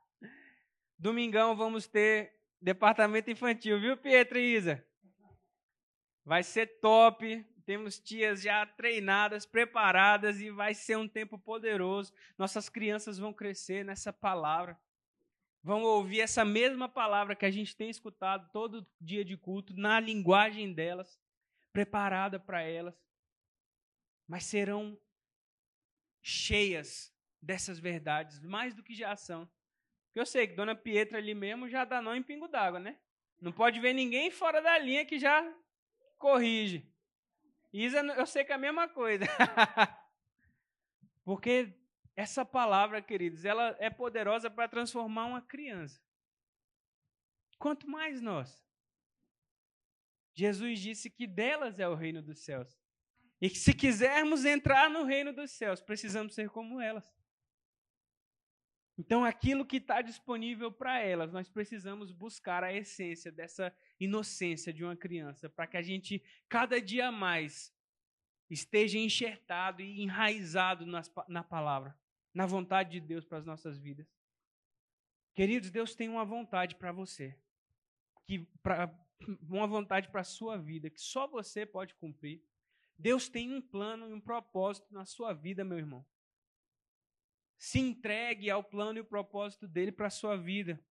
Domingão 0.99 1.57
vamos 1.57 1.89
ter 1.89 2.39
departamento 2.61 3.31
infantil, 3.31 3.81
viu, 3.81 3.97
Pietro 3.97 4.39
e 4.39 4.55
Isa? 4.55 4.87
Vai 6.25 6.45
ser 6.45 6.79
top. 6.81 7.45
Temos 7.73 7.99
tias 7.99 8.43
já 8.43 8.67
treinadas, 8.67 9.47
preparadas 9.47 10.43
e 10.43 10.51
vai 10.51 10.75
ser 10.75 10.99
um 10.99 11.09
tempo 11.09 11.39
poderoso. 11.39 12.13
Nossas 12.37 12.69
crianças 12.69 13.17
vão 13.17 13.33
crescer 13.33 13.83
nessa 13.83 14.13
palavra 14.13 14.79
vão 15.63 15.83
ouvir 15.83 16.21
essa 16.21 16.45
mesma 16.45 16.89
palavra 16.89 17.37
que 17.37 17.47
a 17.47 17.51
gente 17.51 17.77
tem 17.77 17.89
escutado 17.89 18.51
todo 18.53 18.87
dia 19.01 19.25
de 19.25 19.37
culto, 19.37 19.73
na 19.77 20.01
linguagem 20.01 20.73
delas, 20.73 21.21
preparada 21.73 22.39
para 22.39 22.63
elas, 22.63 22.95
mas 24.27 24.45
serão 24.45 24.99
cheias 26.21 27.15
dessas 27.41 27.79
verdades, 27.79 28.41
mais 28.41 28.75
do 28.75 28.83
que 28.83 28.95
já 28.95 29.15
são. 29.17 29.49
Porque 30.07 30.21
eu 30.21 30.27
sei 30.27 30.47
que 30.47 30.57
Dona 30.57 30.75
Pietra 30.75 31.19
ali 31.19 31.35
mesmo 31.35 31.69
já 31.69 31.85
dá 31.85 32.03
nó 32.03 32.15
em 32.15 32.23
pingo 32.23 32.49
d'água, 32.49 32.81
né? 32.81 32.99
Não 33.41 33.53
pode 33.53 33.79
ver 33.81 33.93
ninguém 33.93 34.31
fora 34.31 34.61
da 34.61 34.77
linha 34.79 35.07
que 35.07 35.19
já 35.19 35.49
corrige. 36.19 36.92
Isa, 37.73 38.01
eu 38.01 38.27
sei 38.27 38.45
que 38.45 38.53
é 38.53 38.55
a 38.55 38.59
mesma 38.59 38.89
coisa. 38.89 39.25
Porque 41.25 41.75
essa 42.15 42.45
palavra, 42.45 43.01
queridos, 43.01 43.45
ela 43.45 43.77
é 43.79 43.89
poderosa 43.89 44.51
para 44.51 44.69
transformar 44.69 45.27
uma 45.27 45.41
criança. 45.41 46.01
Quanto 47.59 47.89
mais 47.89 48.21
nós. 48.21 48.63
Jesus 50.35 50.81
disse 50.81 51.11
que 51.11 51.27
delas 51.27 51.79
é 51.79 51.89
o 51.89 51.95
reino 51.95 52.23
dos 52.23 52.41
céus. 52.41 52.79
E 53.41 53.49
que 53.49 53.59
se 53.59 53.75
quisermos 53.75 54.45
entrar 54.45 54.91
no 54.91 55.05
reino 55.05 55.33
dos 55.33 55.51
céus, 55.51 55.81
precisamos 55.81 56.35
ser 56.35 56.51
como 56.51 56.81
elas. 56.81 57.13
Então, 58.99 59.25
aquilo 59.25 59.67
que 59.67 59.79
está 59.79 60.03
disponível 60.03 60.71
para 60.71 61.01
elas, 61.01 61.33
nós 61.33 61.49
precisamos 61.49 62.13
buscar 62.13 62.63
a 62.63 62.73
essência 62.73 63.33
dessa 63.33 63.75
inocência 64.05 64.73
de 64.73 64.85
uma 64.85 64.97
criança, 64.97 65.49
para 65.49 65.67
que 65.67 65.77
a 65.77 65.83
gente, 65.83 66.23
cada 66.49 66.81
dia 66.81 67.11
mais, 67.13 67.75
esteja 68.51 68.99
enxertado 68.99 69.83
e 69.83 70.03
enraizado 70.03 70.85
nas, 70.87 71.11
na 71.29 71.43
palavra 71.43 71.97
na 72.33 72.47
vontade 72.47 72.93
de 72.93 73.01
Deus 73.01 73.25
para 73.25 73.39
as 73.39 73.45
nossas 73.45 73.79
vidas. 73.79 74.07
Queridos, 75.35 75.71
Deus 75.71 75.95
tem 75.95 76.09
uma 76.09 76.25
vontade 76.25 76.77
para 76.77 76.93
você, 76.93 77.39
que 78.25 78.41
pra, 78.63 78.95
uma 79.49 79.67
vontade 79.67 80.09
para 80.09 80.21
a 80.21 80.25
sua 80.25 80.57
vida, 80.57 80.91
que 80.91 81.01
só 81.01 81.27
você 81.27 81.65
pode 81.67 81.95
cumprir. 81.95 82.43
Deus 82.99 83.29
tem 83.29 83.53
um 83.53 83.61
plano 83.61 84.09
e 84.09 84.13
um 84.13 84.21
propósito 84.21 84.93
na 84.93 85.05
sua 85.05 85.33
vida, 85.33 85.65
meu 85.65 85.79
irmão. 85.79 86.07
Se 87.59 87.79
entregue 87.79 88.51
ao 88.51 88.63
plano 88.63 88.99
e 88.99 89.01
o 89.01 89.05
propósito 89.05 89.67
dele 89.67 89.93
para 89.93 90.09
a 90.09 90.11
sua 90.11 90.37
vida. 90.37 90.83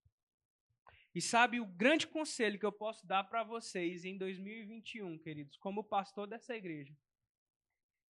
E 1.13 1.21
sabe 1.21 1.59
o 1.59 1.65
grande 1.65 2.07
conselho 2.07 2.57
que 2.57 2.65
eu 2.65 2.71
posso 2.71 3.05
dar 3.05 3.25
para 3.25 3.43
vocês 3.43 4.05
em 4.05 4.17
2021, 4.17 5.17
queridos, 5.19 5.57
como 5.57 5.83
pastor 5.83 6.25
dessa 6.25 6.55
igreja, 6.55 6.95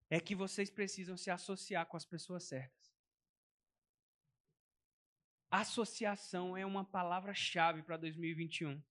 é 0.09 0.19
que 0.19 0.35
vocês 0.35 0.69
precisam 0.69 1.17
se 1.17 1.31
associar 1.31 1.85
com 1.87 1.97
as 1.97 2.05
pessoas 2.05 2.43
certas. 2.43 2.91
Associação 5.49 6.55
é 6.55 6.65
uma 6.65 6.85
palavra-chave 6.85 7.81
para 7.81 7.97
2021. 7.97 8.81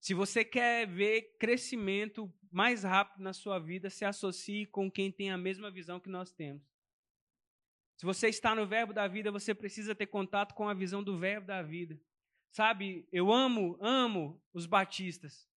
Se 0.00 0.14
você 0.14 0.44
quer 0.44 0.86
ver 0.86 1.36
crescimento 1.38 2.32
mais 2.50 2.82
rápido 2.82 3.22
na 3.22 3.32
sua 3.32 3.58
vida, 3.58 3.88
se 3.88 4.04
associe 4.04 4.66
com 4.66 4.90
quem 4.90 5.12
tem 5.12 5.30
a 5.30 5.38
mesma 5.38 5.70
visão 5.70 6.00
que 6.00 6.08
nós 6.08 6.32
temos. 6.32 6.62
Se 7.96 8.04
você 8.04 8.28
está 8.28 8.54
no 8.54 8.66
verbo 8.66 8.92
da 8.92 9.06
vida, 9.06 9.30
você 9.30 9.54
precisa 9.54 9.94
ter 9.94 10.06
contato 10.06 10.54
com 10.54 10.68
a 10.68 10.74
visão 10.74 11.04
do 11.04 11.16
verbo 11.16 11.46
da 11.46 11.62
vida. 11.62 12.00
Sabe, 12.52 13.08
eu 13.10 13.32
amo, 13.32 13.78
amo 13.80 14.40
os 14.52 14.66
batistas. 14.66 15.48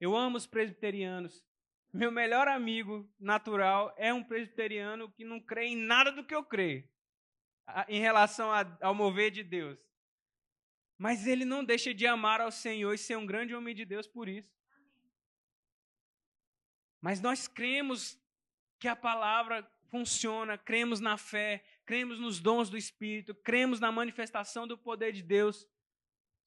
Eu 0.00 0.16
amo 0.16 0.38
os 0.38 0.46
presbiterianos. 0.46 1.44
Meu 1.92 2.10
melhor 2.10 2.48
amigo 2.48 3.06
natural 3.20 3.94
é 3.98 4.12
um 4.14 4.24
presbiteriano 4.24 5.10
que 5.12 5.24
não 5.24 5.38
crê 5.38 5.66
em 5.66 5.76
nada 5.76 6.10
do 6.10 6.24
que 6.24 6.34
eu 6.34 6.42
creio 6.42 6.88
em 7.86 8.00
relação 8.00 8.50
ao 8.80 8.94
mover 8.94 9.30
de 9.30 9.42
Deus. 9.42 9.78
Mas 10.96 11.26
ele 11.26 11.44
não 11.44 11.62
deixa 11.62 11.92
de 11.92 12.06
amar 12.06 12.40
ao 12.40 12.50
Senhor 12.50 12.94
e 12.94 12.98
ser 12.98 13.16
um 13.16 13.26
grande 13.26 13.54
homem 13.54 13.74
de 13.74 13.84
Deus 13.84 14.06
por 14.06 14.26
isso. 14.26 14.50
Mas 16.98 17.20
nós 17.20 17.46
cremos 17.46 18.18
que 18.78 18.88
a 18.88 18.96
palavra 18.96 19.70
funciona, 19.90 20.56
cremos 20.56 20.98
na 20.98 21.18
fé, 21.18 21.62
cremos 21.84 22.18
nos 22.18 22.40
dons 22.40 22.70
do 22.70 22.76
Espírito, 22.76 23.34
cremos 23.34 23.80
na 23.80 23.92
manifestação 23.92 24.66
do 24.66 24.78
poder 24.78 25.12
de 25.12 25.22
Deus. 25.22 25.66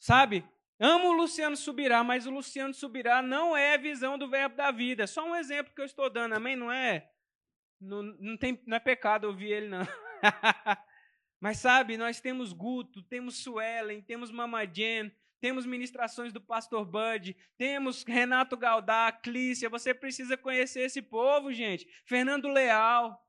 Sabe? 0.02 0.44
Amo 0.80 1.10
o 1.10 1.14
Luciano 1.14 1.56
Subirá, 1.56 2.04
mas 2.04 2.26
o 2.26 2.32
Luciano 2.32 2.74
Subirá 2.74 3.22
não 3.22 3.56
é 3.56 3.78
visão 3.78 4.18
do 4.18 4.28
verbo 4.28 4.56
da 4.56 4.72
vida. 4.72 5.04
É 5.04 5.08
só 5.08 5.24
um 5.24 5.36
exemplo 5.36 5.72
que 5.76 5.80
eu 5.80 5.86
estou 5.86 6.10
dando, 6.10 6.34
amém? 6.34 6.56
Não 6.56 6.72
é? 6.72 7.08
Não, 7.80 8.02
não, 8.02 8.36
tem, 8.36 8.60
não 8.66 8.78
é 8.78 8.80
pecado 8.80 9.26
ouvir 9.26 9.52
ele, 9.52 9.68
não. 9.68 9.82
mas 11.40 11.60
sabe, 11.60 11.98
nós 11.98 12.20
temos 12.20 12.52
Guto, 12.52 13.04
temos 13.04 13.44
Suelen, 13.44 14.02
temos 14.02 14.32
Mama 14.32 14.66
Jen, 14.66 15.16
temos 15.40 15.68
ministrações 15.68 16.34
do 16.34 16.42
pastor 16.42 16.84
Bud, 16.84 17.38
temos 17.56 18.04
Renato 18.04 18.58
Galdá, 18.58 19.12
Clícia. 19.12 19.70
Você 19.70 19.94
precisa 19.94 20.36
conhecer 20.36 20.82
esse 20.82 21.02
povo, 21.02 21.54
gente. 21.54 21.88
Fernando 22.06 22.48
Leal. 22.48 23.24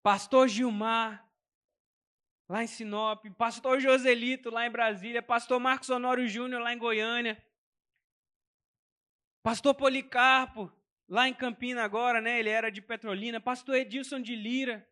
Pastor 0.00 0.46
Gilmar, 0.46 1.28
lá 2.52 2.62
em 2.62 2.66
Sinop, 2.66 3.24
pastor 3.38 3.80
Joselito, 3.80 4.50
lá 4.50 4.66
em 4.66 4.70
Brasília, 4.70 5.22
pastor 5.22 5.58
Marcos 5.58 5.88
Honório 5.88 6.28
Júnior, 6.28 6.60
lá 6.60 6.70
em 6.70 6.76
Goiânia, 6.76 7.42
pastor 9.42 9.74
Policarpo, 9.74 10.70
lá 11.08 11.26
em 11.26 11.32
Campina 11.32 11.82
agora, 11.82 12.20
né? 12.20 12.38
Ele 12.38 12.50
era 12.50 12.70
de 12.70 12.82
Petrolina, 12.82 13.40
pastor 13.40 13.76
Edilson 13.76 14.20
de 14.20 14.36
Lira. 14.36 14.86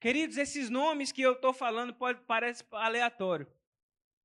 Queridos, 0.00 0.36
esses 0.36 0.68
nomes 0.68 1.12
que 1.12 1.22
eu 1.22 1.34
estou 1.34 1.52
falando 1.52 1.94
pode, 1.94 2.20
parece 2.22 2.64
aleatório, 2.72 3.46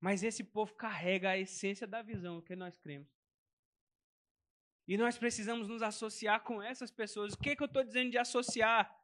mas 0.02 0.24
esse 0.24 0.44
povo 0.44 0.74
carrega 0.74 1.30
a 1.30 1.38
essência 1.38 1.86
da 1.86 2.02
visão 2.02 2.42
que 2.42 2.56
nós 2.56 2.76
cremos. 2.80 3.08
E 4.88 4.98
nós 4.98 5.16
precisamos 5.16 5.68
nos 5.68 5.84
associar 5.84 6.42
com 6.42 6.60
essas 6.60 6.90
pessoas. 6.90 7.34
O 7.34 7.38
que, 7.38 7.56
que 7.56 7.62
eu 7.62 7.68
estou 7.68 7.84
dizendo 7.84 8.10
de 8.10 8.18
associar? 8.18 9.00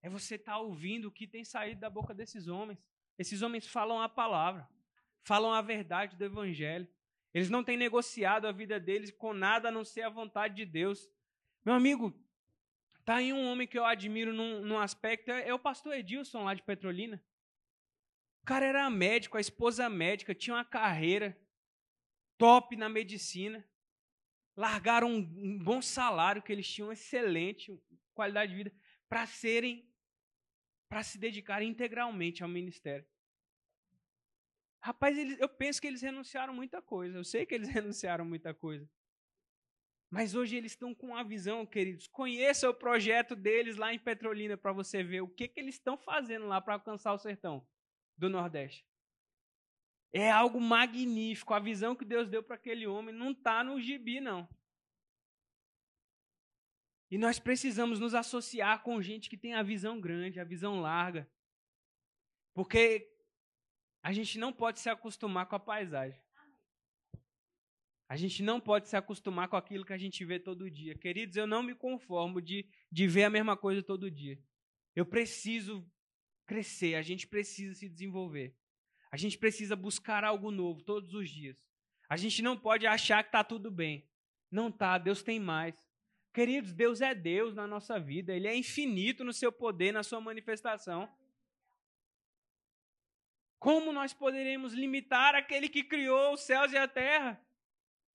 É 0.00 0.08
você 0.08 0.36
estar 0.36 0.52
tá 0.52 0.58
ouvindo 0.58 1.08
o 1.08 1.12
que 1.12 1.26
tem 1.26 1.44
saído 1.44 1.80
da 1.80 1.90
boca 1.90 2.14
desses 2.14 2.46
homens. 2.46 2.78
Esses 3.18 3.42
homens 3.42 3.66
falam 3.66 4.00
a 4.00 4.08
palavra, 4.08 4.68
falam 5.22 5.52
a 5.52 5.60
verdade 5.60 6.16
do 6.16 6.24
Evangelho. 6.24 6.86
Eles 7.34 7.50
não 7.50 7.64
têm 7.64 7.76
negociado 7.76 8.46
a 8.46 8.52
vida 8.52 8.78
deles 8.78 9.10
com 9.10 9.34
nada 9.34 9.68
a 9.68 9.72
não 9.72 9.84
ser 9.84 10.02
a 10.02 10.08
vontade 10.08 10.54
de 10.54 10.64
Deus. 10.64 11.10
Meu 11.64 11.74
amigo, 11.74 12.16
tá 13.04 13.16
aí 13.16 13.32
um 13.32 13.50
homem 13.50 13.66
que 13.66 13.78
eu 13.78 13.84
admiro 13.84 14.32
num, 14.32 14.62
num 14.62 14.78
aspecto, 14.78 15.30
é, 15.30 15.48
é 15.48 15.54
o 15.54 15.58
pastor 15.58 15.94
Edilson 15.94 16.44
lá 16.44 16.54
de 16.54 16.62
Petrolina. 16.62 17.22
O 18.42 18.46
cara 18.46 18.64
era 18.64 18.88
médico, 18.88 19.36
a 19.36 19.40
esposa 19.40 19.88
médica, 19.88 20.34
tinha 20.34 20.54
uma 20.54 20.64
carreira 20.64 21.36
top 22.38 22.76
na 22.76 22.88
medicina. 22.88 23.66
Largaram 24.56 25.08
um, 25.10 25.18
um 25.18 25.58
bom 25.58 25.82
salário 25.82 26.42
que 26.42 26.52
eles 26.52 26.68
tinham, 26.68 26.92
excelente 26.92 27.80
qualidade 28.14 28.50
de 28.50 28.58
vida, 28.58 28.72
para 29.08 29.26
serem 29.26 29.87
para 30.88 31.02
se 31.02 31.18
dedicar 31.18 31.62
integralmente 31.62 32.42
ao 32.42 32.48
ministério. 32.48 33.06
Rapaz, 34.80 35.18
eles, 35.18 35.38
eu 35.38 35.48
penso 35.48 35.80
que 35.80 35.86
eles 35.86 36.02
renunciaram 36.02 36.54
muita 36.54 36.80
coisa. 36.80 37.18
Eu 37.18 37.24
sei 37.24 37.44
que 37.44 37.54
eles 37.54 37.68
renunciaram 37.68 38.24
muita 38.24 38.54
coisa. 38.54 38.88
Mas 40.10 40.34
hoje 40.34 40.56
eles 40.56 40.72
estão 40.72 40.94
com 40.94 41.08
uma 41.08 41.22
visão, 41.22 41.66
queridos. 41.66 42.06
Conheça 42.06 42.70
o 42.70 42.74
projeto 42.74 43.36
deles 43.36 43.76
lá 43.76 43.92
em 43.92 43.98
Petrolina 43.98 44.56
para 44.56 44.72
você 44.72 45.02
ver 45.02 45.20
o 45.20 45.28
que, 45.28 45.48
que 45.48 45.60
eles 45.60 45.74
estão 45.74 45.98
fazendo 45.98 46.46
lá 46.46 46.60
para 46.60 46.74
alcançar 46.74 47.12
o 47.12 47.18
sertão 47.18 47.66
do 48.16 48.30
Nordeste. 48.30 48.86
É 50.10 50.30
algo 50.30 50.58
magnífico. 50.58 51.52
A 51.52 51.58
visão 51.58 51.94
que 51.94 52.06
Deus 52.06 52.26
deu 52.28 52.42
para 52.42 52.56
aquele 52.56 52.86
homem 52.86 53.14
não 53.14 53.32
está 53.32 53.62
no 53.62 53.78
gibi, 53.78 54.20
não. 54.20 54.48
E 57.10 57.16
nós 57.16 57.38
precisamos 57.38 57.98
nos 57.98 58.14
associar 58.14 58.82
com 58.82 59.00
gente 59.00 59.30
que 59.30 59.36
tem 59.36 59.54
a 59.54 59.62
visão 59.62 60.00
grande, 60.00 60.40
a 60.40 60.44
visão 60.44 60.80
larga. 60.80 61.28
Porque 62.52 63.10
a 64.02 64.12
gente 64.12 64.38
não 64.38 64.52
pode 64.52 64.80
se 64.80 64.90
acostumar 64.90 65.46
com 65.46 65.56
a 65.56 65.60
paisagem. 65.60 66.20
A 68.08 68.16
gente 68.16 68.42
não 68.42 68.58
pode 68.58 68.88
se 68.88 68.96
acostumar 68.96 69.48
com 69.48 69.56
aquilo 69.56 69.84
que 69.84 69.92
a 69.92 69.98
gente 69.98 70.24
vê 70.24 70.38
todo 70.38 70.70
dia. 70.70 70.94
Queridos, 70.94 71.36
eu 71.36 71.46
não 71.46 71.62
me 71.62 71.74
conformo 71.74 72.40
de, 72.40 72.66
de 72.90 73.06
ver 73.06 73.24
a 73.24 73.30
mesma 73.30 73.56
coisa 73.56 73.82
todo 73.82 74.10
dia. 74.10 74.38
Eu 74.96 75.04
preciso 75.04 75.86
crescer, 76.46 76.94
a 76.94 77.02
gente 77.02 77.26
precisa 77.26 77.74
se 77.74 77.88
desenvolver. 77.88 78.56
A 79.10 79.16
gente 79.16 79.36
precisa 79.38 79.76
buscar 79.76 80.24
algo 80.24 80.50
novo 80.50 80.82
todos 80.82 81.12
os 81.14 81.28
dias. 81.28 81.56
A 82.08 82.16
gente 82.16 82.42
não 82.42 82.56
pode 82.56 82.86
achar 82.86 83.22
que 83.22 83.28
está 83.28 83.44
tudo 83.44 83.70
bem. 83.70 84.08
Não 84.50 84.68
está, 84.68 84.96
Deus 84.96 85.22
tem 85.22 85.38
mais. 85.38 85.74
Queridos, 86.38 86.72
Deus 86.72 87.00
é 87.00 87.16
Deus 87.16 87.52
na 87.52 87.66
nossa 87.66 87.98
vida, 87.98 88.32
Ele 88.32 88.46
é 88.46 88.54
infinito 88.54 89.24
no 89.24 89.32
seu 89.32 89.50
poder, 89.50 89.90
na 89.90 90.04
sua 90.04 90.20
manifestação. 90.20 91.12
Como 93.58 93.92
nós 93.92 94.14
poderemos 94.14 94.72
limitar 94.72 95.34
aquele 95.34 95.68
que 95.68 95.82
criou 95.82 96.34
os 96.34 96.42
céus 96.42 96.70
e 96.70 96.76
a 96.76 96.86
terra? 96.86 97.44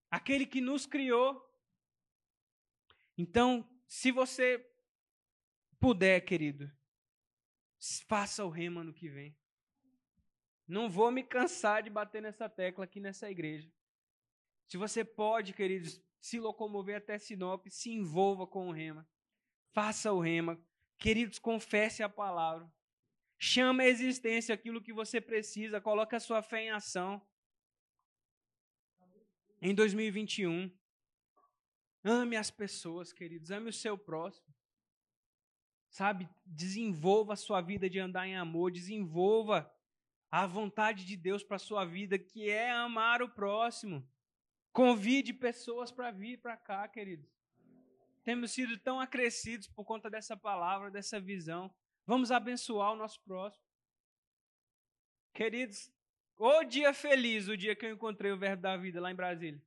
Aquele 0.10 0.46
que 0.46 0.62
nos 0.62 0.86
criou. 0.86 1.46
Então, 3.18 3.70
se 3.86 4.10
você 4.10 4.66
puder, 5.78 6.22
querido, 6.22 6.72
faça 8.08 8.46
o 8.46 8.50
rema 8.50 8.86
no 8.86 8.94
que 8.94 9.10
vem. 9.10 9.38
Não 10.66 10.90
vou 10.90 11.12
me 11.12 11.24
cansar 11.24 11.84
de 11.84 11.90
bater 11.90 12.22
nessa 12.22 12.48
tecla 12.48 12.86
aqui 12.86 13.02
nessa 13.02 13.30
igreja. 13.30 13.70
Se 14.66 14.78
você 14.78 15.04
pode, 15.04 15.52
queridos, 15.52 16.02
se 16.24 16.40
locomover 16.40 16.96
até 16.96 17.20
Sinop, 17.20 17.68
se 17.68 17.92
envolva 17.92 18.48
com 18.48 18.70
o 18.70 18.72
rema. 18.72 19.06
Faça 19.74 20.10
o 20.14 20.22
rema. 20.22 20.58
Queridos, 20.98 21.38
confesse 21.38 22.02
a 22.02 22.08
palavra. 22.08 22.72
Chama 23.38 23.84
a 23.84 23.88
existência 23.88 24.56
aquilo 24.56 24.82
que 24.82 24.94
você 24.94 25.20
precisa. 25.20 25.82
Coloque 25.82 26.16
a 26.16 26.22
sua 26.22 26.42
fé 26.42 26.62
em 26.62 26.72
ação. 26.72 27.22
Em 29.62 29.76
2021. 29.76 30.74
Ame 32.06 32.38
as 32.38 32.50
pessoas, 32.50 33.12
queridos. 33.12 33.52
Ame 33.52 33.68
o 33.68 33.74
seu 33.74 33.98
próximo. 33.98 34.48
Sabe? 35.90 36.30
Desenvolva 36.46 37.34
a 37.34 37.38
sua 37.38 37.60
vida 37.60 37.90
de 37.90 38.00
andar 38.00 38.26
em 38.26 38.38
amor. 38.38 38.72
Desenvolva 38.72 39.70
a 40.32 40.48
vontade 40.48 41.04
de 41.04 41.18
Deus 41.18 41.44
para 41.44 41.58
a 41.58 41.60
sua 41.60 41.84
vida, 41.84 42.18
que 42.18 42.50
é 42.50 42.72
amar 42.72 43.22
o 43.22 43.28
próximo. 43.28 44.10
Convide 44.74 45.32
pessoas 45.34 45.92
para 45.92 46.10
vir 46.10 46.40
para 46.40 46.58
cá, 46.58 46.88
queridos. 46.88 47.30
Temos 48.24 48.52
sido 48.52 48.76
tão 48.80 49.00
acrescidos 49.00 49.68
por 49.68 49.86
conta 49.86 50.10
dessa 50.10 50.36
palavra, 50.36 50.90
dessa 50.90 51.20
visão. 51.22 51.72
Vamos 52.08 52.32
abençoar 52.32 52.92
o 52.92 52.96
nosso 52.96 53.22
próximo. 53.22 53.64
Queridos, 55.32 55.92
o 56.36 56.64
dia 56.64 56.92
feliz, 56.92 57.48
o 57.48 57.56
dia 57.56 57.76
que 57.76 57.86
eu 57.86 57.92
encontrei 57.92 58.32
o 58.32 58.38
Verbo 58.38 58.64
da 58.64 58.76
Vida 58.76 59.00
lá 59.00 59.12
em 59.12 59.16
Brasília. 59.16 59.62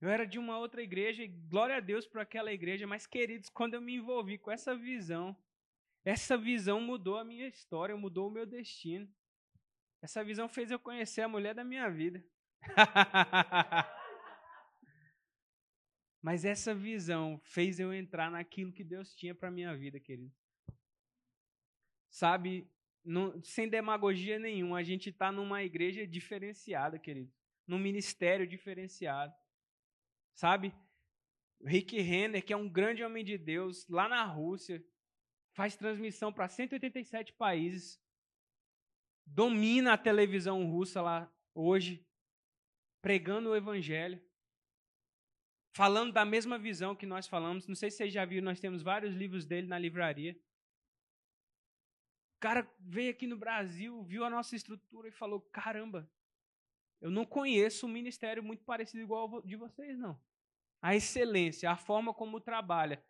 Eu 0.00 0.08
era 0.08 0.26
de 0.26 0.38
uma 0.38 0.58
outra 0.58 0.82
igreja, 0.82 1.22
e 1.22 1.28
glória 1.28 1.76
a 1.76 1.80
Deus 1.80 2.06
por 2.08 2.20
aquela 2.20 2.52
igreja, 2.52 2.86
mas 2.86 3.06
queridos, 3.06 3.50
quando 3.50 3.74
eu 3.74 3.80
me 3.80 3.94
envolvi 3.94 4.36
com 4.36 4.50
essa 4.50 4.74
visão, 4.74 5.36
essa 6.04 6.36
visão 6.36 6.80
mudou 6.80 7.18
a 7.18 7.24
minha 7.24 7.46
história, 7.46 7.96
mudou 7.96 8.28
o 8.28 8.32
meu 8.32 8.46
destino. 8.46 9.08
Essa 10.02 10.24
visão 10.24 10.48
fez 10.48 10.70
eu 10.70 10.78
conhecer 10.78 11.20
a 11.20 11.28
mulher 11.28 11.54
da 11.54 11.62
minha 11.62 11.88
vida. 11.88 12.24
Mas 16.22 16.44
essa 16.44 16.74
visão 16.74 17.40
fez 17.44 17.80
eu 17.80 17.94
entrar 17.94 18.30
naquilo 18.30 18.72
que 18.72 18.84
Deus 18.84 19.14
tinha 19.14 19.34
para 19.34 19.50
minha 19.50 19.74
vida, 19.76 19.98
querido. 19.98 20.32
Sabe, 22.10 22.70
sem 23.42 23.68
demagogia 23.68 24.38
nenhuma, 24.38 24.78
a 24.78 24.82
gente 24.82 25.08
está 25.08 25.32
numa 25.32 25.62
igreja 25.62 26.06
diferenciada, 26.06 26.98
querido. 26.98 27.32
Num 27.66 27.78
ministério 27.78 28.46
diferenciado. 28.46 29.34
Sabe? 30.34 30.74
Rick 31.62 31.98
Renner, 32.00 32.44
que 32.44 32.52
é 32.52 32.56
um 32.56 32.68
grande 32.68 33.02
homem 33.02 33.24
de 33.24 33.38
Deus, 33.38 33.86
lá 33.88 34.08
na 34.08 34.24
Rússia, 34.24 34.84
faz 35.52 35.76
transmissão 35.76 36.32
para 36.32 36.48
187 36.48 37.32
países, 37.34 38.00
domina 39.26 39.92
a 39.92 39.98
televisão 39.98 40.64
russa 40.64 41.02
lá 41.02 41.32
hoje 41.54 42.06
pregando 43.00 43.50
o 43.50 43.56
evangelho. 43.56 44.20
falando 45.72 46.12
da 46.12 46.24
mesma 46.24 46.58
visão 46.58 46.96
que 46.96 47.06
nós 47.06 47.28
falamos. 47.28 47.66
Não 47.68 47.74
sei 47.74 47.90
se 47.90 47.98
vocês 47.98 48.12
já 48.12 48.24
viram, 48.24 48.44
nós 48.44 48.60
temos 48.60 48.82
vários 48.82 49.14
livros 49.14 49.46
dele 49.46 49.66
na 49.68 49.78
livraria. 49.78 50.32
O 52.36 52.40
cara 52.40 52.68
veio 52.78 53.10
aqui 53.10 53.26
no 53.26 53.36
Brasil, 53.36 54.02
viu 54.04 54.24
a 54.24 54.30
nossa 54.30 54.56
estrutura 54.56 55.08
e 55.08 55.12
falou: 55.12 55.40
caramba, 55.52 56.10
eu 57.00 57.10
não 57.10 57.24
conheço 57.24 57.86
um 57.86 57.90
ministério 57.90 58.42
muito 58.42 58.64
parecido 58.64 59.02
igual 59.02 59.36
ao 59.36 59.42
de 59.42 59.56
vocês, 59.56 59.98
não. 59.98 60.20
A 60.82 60.96
excelência, 60.96 61.70
a 61.70 61.76
forma 61.76 62.12
como 62.12 62.40
trabalha, 62.40 63.04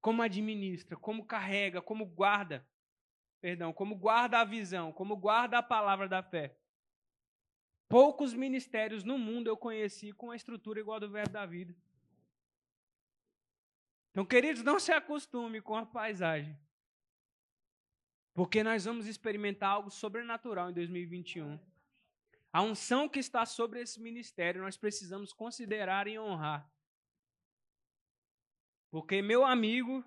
como 0.00 0.22
administra, 0.22 0.96
como 0.96 1.24
carrega, 1.24 1.80
como 1.80 2.04
guarda, 2.04 2.68
perdão, 3.40 3.72
como 3.72 3.96
guarda 3.96 4.40
a 4.40 4.44
visão, 4.44 4.92
como 4.92 5.16
guarda 5.16 5.58
a 5.58 5.62
palavra 5.62 6.08
da 6.08 6.22
fé. 6.22 6.56
Poucos 7.88 8.34
ministérios 8.34 9.02
no 9.02 9.16
mundo 9.16 9.48
eu 9.48 9.56
conheci 9.56 10.12
com 10.12 10.30
a 10.30 10.36
estrutura 10.36 10.78
igual 10.78 10.98
a 10.98 11.00
do 11.00 11.10
Verbo 11.10 11.32
da 11.32 11.46
Vida. 11.46 11.74
Então, 14.10 14.26
queridos, 14.26 14.62
não 14.62 14.78
se 14.78 14.92
acostume 14.92 15.62
com 15.62 15.74
a 15.74 15.86
paisagem. 15.86 16.58
Porque 18.34 18.62
nós 18.62 18.84
vamos 18.84 19.06
experimentar 19.06 19.70
algo 19.70 19.90
sobrenatural 19.90 20.70
em 20.70 20.74
2021. 20.74 21.58
A 22.52 22.62
unção 22.62 23.08
que 23.08 23.18
está 23.18 23.46
sobre 23.46 23.80
esse 23.80 24.00
ministério, 24.00 24.62
nós 24.62 24.76
precisamos 24.76 25.32
considerar 25.32 26.06
e 26.06 26.18
honrar. 26.18 26.70
Porque, 28.90 29.22
meu 29.22 29.44
amigo, 29.44 30.04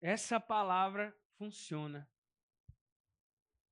essa 0.00 0.38
palavra 0.38 1.16
funciona. 1.36 2.08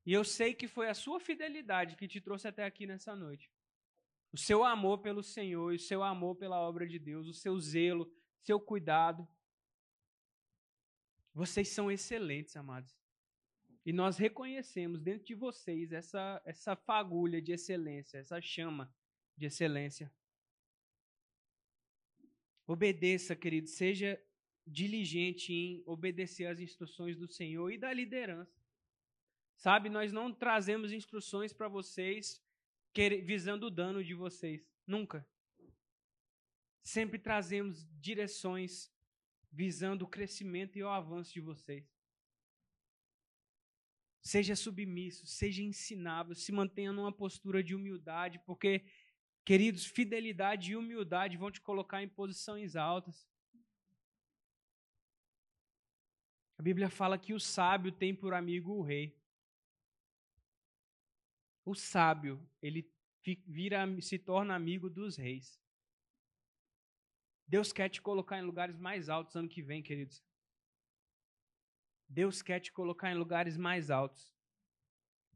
E 0.07 0.13
eu 0.13 0.23
sei 0.23 0.55
que 0.55 0.69
foi 0.69 0.89
a 0.89 0.95
sua 0.95 1.19
fidelidade 1.19 1.97
que 1.97 2.07
te 2.07 2.21
trouxe 2.21 2.47
até 2.47 2.65
aqui 2.65 2.87
nessa 2.87 3.17
noite. 3.17 3.51
O 4.33 4.39
seu 4.39 4.63
amor 4.63 4.99
pelo 4.99 5.23
Senhor, 5.23 5.75
o 5.75 5.79
seu 5.79 6.01
amor 6.03 6.37
pela 6.37 6.61
obra 6.61 6.87
de 6.87 6.97
Deus, 6.97 7.27
o 7.27 7.35
seu 7.35 7.59
zelo, 7.59 8.09
seu 8.45 8.61
cuidado. 8.61 9.27
Vocês 11.35 11.69
são 11.69 11.91
excelentes, 11.91 12.57
amados. 12.57 12.97
E 13.85 13.93
nós 13.93 14.17
reconhecemos 14.17 15.01
dentro 15.01 15.27
de 15.27 15.35
vocês 15.35 15.93
essa, 15.93 16.41
essa 16.45 16.77
fagulha 16.77 17.43
de 17.43 17.53
excelência, 17.53 18.19
essa 18.19 18.41
chama 18.41 18.95
de 19.37 19.47
excelência. 19.47 20.13
Obedeça, 22.65 23.35
querido, 23.35 23.69
seja 23.69 24.21
diligente 24.65 25.53
em 25.53 25.83
obedecer 25.85 26.47
às 26.47 26.61
instruções 26.61 27.17
do 27.17 27.29
Senhor 27.29 27.71
e 27.71 27.79
da 27.79 27.93
liderança. 27.93 28.56
Sabe, 29.57 29.89
nós 29.89 30.13
não 30.13 30.33
trazemos 30.33 30.93
instruções 30.93 31.53
para 31.53 31.69
vocês 31.69 32.43
visando 33.25 33.67
o 33.67 33.71
dano 33.71 34.03
de 34.03 34.15
vocês. 34.15 34.67
Nunca. 34.87 35.27
Sempre 36.83 37.19
trazemos 37.19 37.87
direções 38.01 38.91
visando 39.51 40.05
o 40.05 40.09
crescimento 40.09 40.79
e 40.79 40.83
o 40.83 40.89
avanço 40.89 41.33
de 41.33 41.41
vocês. 41.41 41.85
Seja 44.23 44.57
submisso, 44.57 45.27
seja 45.27 45.63
ensinável, 45.63 46.35
se 46.35 46.53
mantenha 46.53 46.93
numa 46.93 47.13
postura 47.13 47.63
de 47.63 47.75
humildade, 47.75 48.41
porque, 48.41 48.85
queridos, 49.45 49.85
fidelidade 49.87 50.73
e 50.73 50.77
humildade 50.77 51.37
vão 51.37 51.51
te 51.51 51.61
colocar 51.61 52.03
em 52.03 52.09
posições 52.09 52.77
altas. 52.77 53.29
A 56.59 56.63
Bíblia 56.63 56.89
fala 56.89 57.19
que 57.19 57.35
o 57.35 57.41
sábio 57.41 57.93
tem 57.93 58.15
por 58.15 58.35
amigo 58.35 58.73
o 58.73 58.83
rei. 58.83 59.17
O 61.67 61.75
sábio, 61.75 62.41
ele 62.63 62.89
vira, 63.45 63.85
se 64.01 64.21
torna 64.21 64.55
amigo 64.55 64.89
dos 64.89 65.17
reis. 65.17 65.61
Deus 67.45 67.73
quer 67.73 67.89
te 67.89 68.01
colocar 68.01 68.39
em 68.39 68.43
lugares 68.43 68.79
mais 68.79 69.09
altos 69.09 69.35
ano 69.35 69.49
que 69.49 69.61
vem, 69.61 69.83
queridos. 69.83 70.25
Deus 72.09 72.41
quer 72.41 72.61
te 72.61 72.71
colocar 72.73 73.11
em 73.11 73.17
lugares 73.17 73.57
mais 73.57 73.91
altos. 73.91 74.33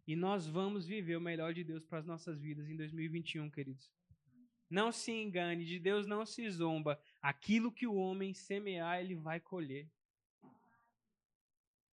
E 0.06 0.14
nós 0.14 0.46
vamos 0.46 0.86
viver 0.86 1.16
o 1.16 1.20
melhor 1.20 1.52
de 1.52 1.64
Deus 1.64 1.84
para 1.84 1.98
as 1.98 2.06
nossas 2.06 2.40
vidas 2.40 2.68
em 2.68 2.76
2021, 2.76 3.50
queridos. 3.50 3.90
Não 4.68 4.92
se 4.92 5.10
engane, 5.10 5.64
de 5.64 5.80
Deus 5.80 6.06
não 6.06 6.24
se 6.24 6.48
zomba. 6.48 7.02
Aquilo 7.20 7.72
que 7.72 7.88
o 7.88 7.96
homem 7.96 8.32
semear, 8.32 9.00
ele 9.00 9.16
vai 9.16 9.40
colher. 9.40 9.90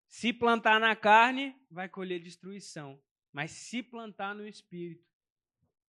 Se 0.08 0.32
plantar 0.32 0.80
na 0.80 0.95
carne, 0.95 1.60
vai 1.71 1.89
colher 1.89 2.19
destruição. 2.19 3.02
Mas 3.38 3.52
se 3.52 3.84
plantar 3.84 4.34
no 4.34 4.47
espírito, 4.47 5.06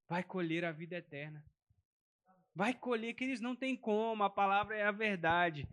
vai 0.06 0.22
colher 0.22 0.66
a 0.66 0.70
vida 0.70 0.96
eterna. 0.96 1.42
Vai 2.54 2.74
colher, 2.74 3.14
que 3.14 3.24
eles 3.24 3.40
não 3.40 3.56
tem 3.56 3.74
como, 3.74 4.22
a 4.22 4.28
palavra 4.28 4.76
é 4.76 4.84
a 4.84 4.90
verdade. 4.92 5.66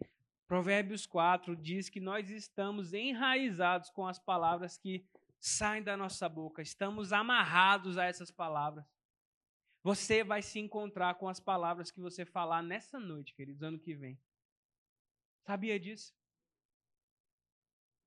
Provérbios 0.48 1.06
4 1.06 1.54
diz 1.54 1.90
que 1.90 2.00
nós 2.00 2.30
estamos 2.30 2.94
enraizados 2.94 3.90
com 3.90 4.08
as 4.08 4.18
palavras 4.18 4.78
que 4.78 5.06
saem 5.38 5.84
da 5.84 5.98
nossa 5.98 6.30
boca, 6.30 6.62
estamos 6.62 7.12
amarrados 7.12 7.98
a 7.98 8.06
essas 8.06 8.32
palavras. 8.32 8.86
Você 9.84 10.24
vai 10.24 10.42
se 10.42 10.60
encontrar 10.60 11.16
com 11.16 11.28
as 11.28 11.42
palavras 11.42 11.92
que 11.92 12.00
você 12.00 12.24
falar 12.24 12.64
nessa 12.64 12.98
noite, 12.98 13.34
queridos, 13.34 13.62
ano 13.62 13.78
que 13.78 13.94
vem. 13.94 14.18
Sabia 15.42 15.78
disso? 15.78 16.16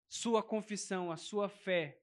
Sua 0.09 0.43
confissão, 0.43 1.13
a 1.13 1.19
sua 1.19 1.51
fé 1.51 2.01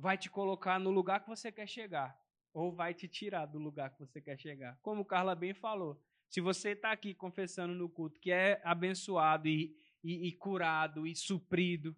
vai 0.00 0.16
te 0.16 0.30
colocar 0.30 0.80
no 0.80 0.90
lugar 0.90 1.20
que 1.20 1.28
você 1.28 1.52
quer 1.52 1.68
chegar 1.68 2.18
ou 2.52 2.72
vai 2.72 2.94
te 2.94 3.06
tirar 3.06 3.46
do 3.46 3.58
lugar 3.58 3.90
que 3.90 3.98
você 3.98 4.20
quer 4.20 4.38
chegar. 4.38 4.76
Como 4.82 5.04
Carla 5.04 5.34
bem 5.34 5.54
falou, 5.54 6.02
se 6.28 6.40
você 6.40 6.70
está 6.70 6.90
aqui 6.90 7.14
confessando 7.14 7.74
no 7.74 7.88
culto 7.88 8.18
que 8.18 8.32
é 8.32 8.60
abençoado 8.64 9.46
e, 9.46 9.76
e, 10.02 10.28
e, 10.28 10.32
curado 10.32 11.06
e 11.06 11.14
suprido, 11.14 11.94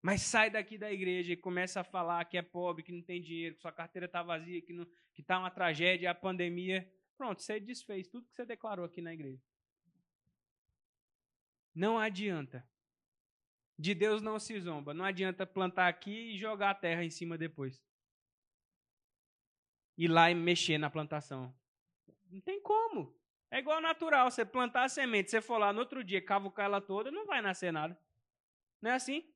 mas 0.00 0.22
sai 0.22 0.50
daqui 0.50 0.76
da 0.76 0.90
igreja 0.90 1.32
e 1.32 1.36
começa 1.36 1.80
a 1.80 1.84
falar 1.84 2.24
que 2.24 2.36
é 2.36 2.42
pobre, 2.42 2.82
que 2.82 2.90
não 2.90 3.02
tem 3.02 3.20
dinheiro, 3.20 3.54
que 3.54 3.60
sua 3.60 3.70
carteira 3.70 4.06
está 4.06 4.22
vazia, 4.22 4.60
que 4.60 4.74
está 5.16 5.38
uma 5.38 5.50
tragédia, 5.50 6.10
a 6.10 6.14
pandemia, 6.14 6.90
pronto, 7.16 7.40
você 7.40 7.60
desfez 7.60 8.08
tudo 8.08 8.26
que 8.26 8.34
você 8.34 8.44
declarou 8.44 8.84
aqui 8.84 9.00
na 9.00 9.12
igreja. 9.12 9.40
Não 11.74 11.98
adianta. 11.98 12.66
De 13.82 13.96
Deus 13.96 14.22
não 14.22 14.38
se 14.38 14.60
zomba. 14.60 14.94
Não 14.94 15.04
adianta 15.04 15.44
plantar 15.44 15.88
aqui 15.88 16.30
e 16.30 16.38
jogar 16.38 16.70
a 16.70 16.74
terra 16.74 17.02
em 17.02 17.10
cima 17.10 17.36
depois. 17.36 17.82
Ir 19.98 20.06
lá 20.06 20.30
e 20.30 20.36
mexer 20.36 20.78
na 20.78 20.88
plantação. 20.88 21.52
Não 22.30 22.40
tem 22.40 22.62
como. 22.62 23.12
É 23.50 23.58
igual 23.58 23.80
natural. 23.80 24.30
Você 24.30 24.44
plantar 24.44 24.84
a 24.84 24.88
semente, 24.88 25.32
você 25.32 25.40
for 25.40 25.58
lá 25.58 25.72
no 25.72 25.80
outro 25.80 26.04
dia, 26.04 26.24
cavucar 26.24 26.66
ela 26.66 26.80
toda, 26.80 27.10
não 27.10 27.26
vai 27.26 27.42
nascer 27.42 27.72
nada. 27.72 28.00
Não 28.80 28.92
é 28.92 28.94
assim? 28.94 29.28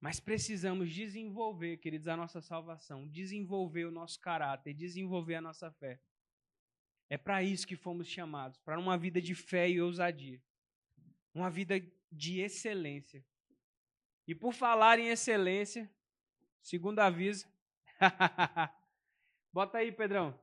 Mas 0.00 0.18
precisamos 0.18 0.92
desenvolver, 0.92 1.76
queridos, 1.76 2.08
a 2.08 2.16
nossa 2.16 2.40
salvação, 2.40 3.06
desenvolver 3.06 3.84
o 3.84 3.92
nosso 3.92 4.18
caráter, 4.18 4.74
desenvolver 4.74 5.36
a 5.36 5.40
nossa 5.40 5.70
fé. 5.70 6.00
É 7.08 7.16
para 7.16 7.40
isso 7.40 7.68
que 7.68 7.76
fomos 7.76 8.08
chamados, 8.08 8.58
para 8.58 8.80
uma 8.80 8.98
vida 8.98 9.22
de 9.22 9.36
fé 9.36 9.70
e 9.70 9.80
ousadia. 9.80 10.42
Uma 11.34 11.50
vida 11.50 11.80
de 12.10 12.40
excelência. 12.40 13.24
E 14.26 14.34
por 14.34 14.52
falar 14.52 14.98
em 14.98 15.08
excelência, 15.08 15.90
segundo 16.60 17.00
aviso. 17.00 17.46
Bota 19.52 19.78
aí, 19.78 19.90
Pedrão. 19.90 20.38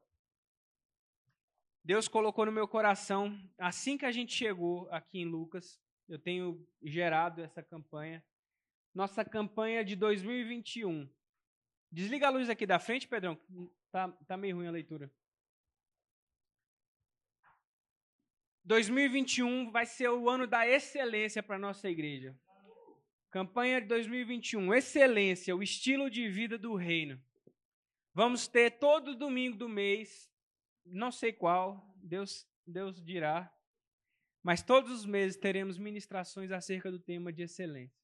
Deus 1.83 2.07
colocou 2.07 2.45
no 2.45 2.51
meu 2.51 2.67
coração, 2.67 3.39
assim 3.57 3.97
que 3.97 4.05
a 4.05 4.11
gente 4.11 4.33
chegou 4.33 4.87
aqui 4.91 5.19
em 5.19 5.25
Lucas, 5.25 5.79
eu 6.07 6.19
tenho 6.19 6.67
gerado 6.83 7.41
essa 7.41 7.63
campanha. 7.63 8.23
Nossa 8.93 9.23
campanha 9.23 9.83
de 9.83 9.95
2021. 9.95 11.09
Desliga 11.91 12.27
a 12.27 12.29
luz 12.29 12.49
aqui 12.49 12.65
da 12.65 12.79
frente, 12.79 13.07
Pedrão. 13.07 13.39
Tá, 13.91 14.07
tá 14.27 14.37
meio 14.37 14.57
ruim 14.57 14.67
a 14.67 14.71
leitura. 14.71 15.11
2021 18.69 19.71
vai 19.71 19.83
ser 19.83 20.09
o 20.09 20.29
ano 20.29 20.45
da 20.45 20.67
excelência 20.67 21.41
para 21.41 21.55
a 21.55 21.59
nossa 21.59 21.89
igreja. 21.89 22.37
Campanha 23.31 23.81
de 23.81 23.87
2021, 23.87 24.71
excelência, 24.75 25.55
o 25.55 25.63
estilo 25.63 26.07
de 26.07 26.29
vida 26.29 26.55
do 26.55 26.75
reino. 26.75 27.19
Vamos 28.13 28.47
ter 28.47 28.77
todo 28.77 29.15
domingo 29.15 29.57
do 29.57 29.67
mês, 29.67 30.31
não 30.85 31.11
sei 31.11 31.33
qual, 31.33 31.83
Deus, 31.95 32.47
Deus 32.63 33.03
dirá, 33.03 33.51
mas 34.43 34.61
todos 34.61 34.91
os 34.91 35.03
meses 35.03 35.35
teremos 35.35 35.79
ministrações 35.79 36.51
acerca 36.51 36.91
do 36.91 36.99
tema 36.99 37.33
de 37.33 37.41
excelência. 37.41 37.99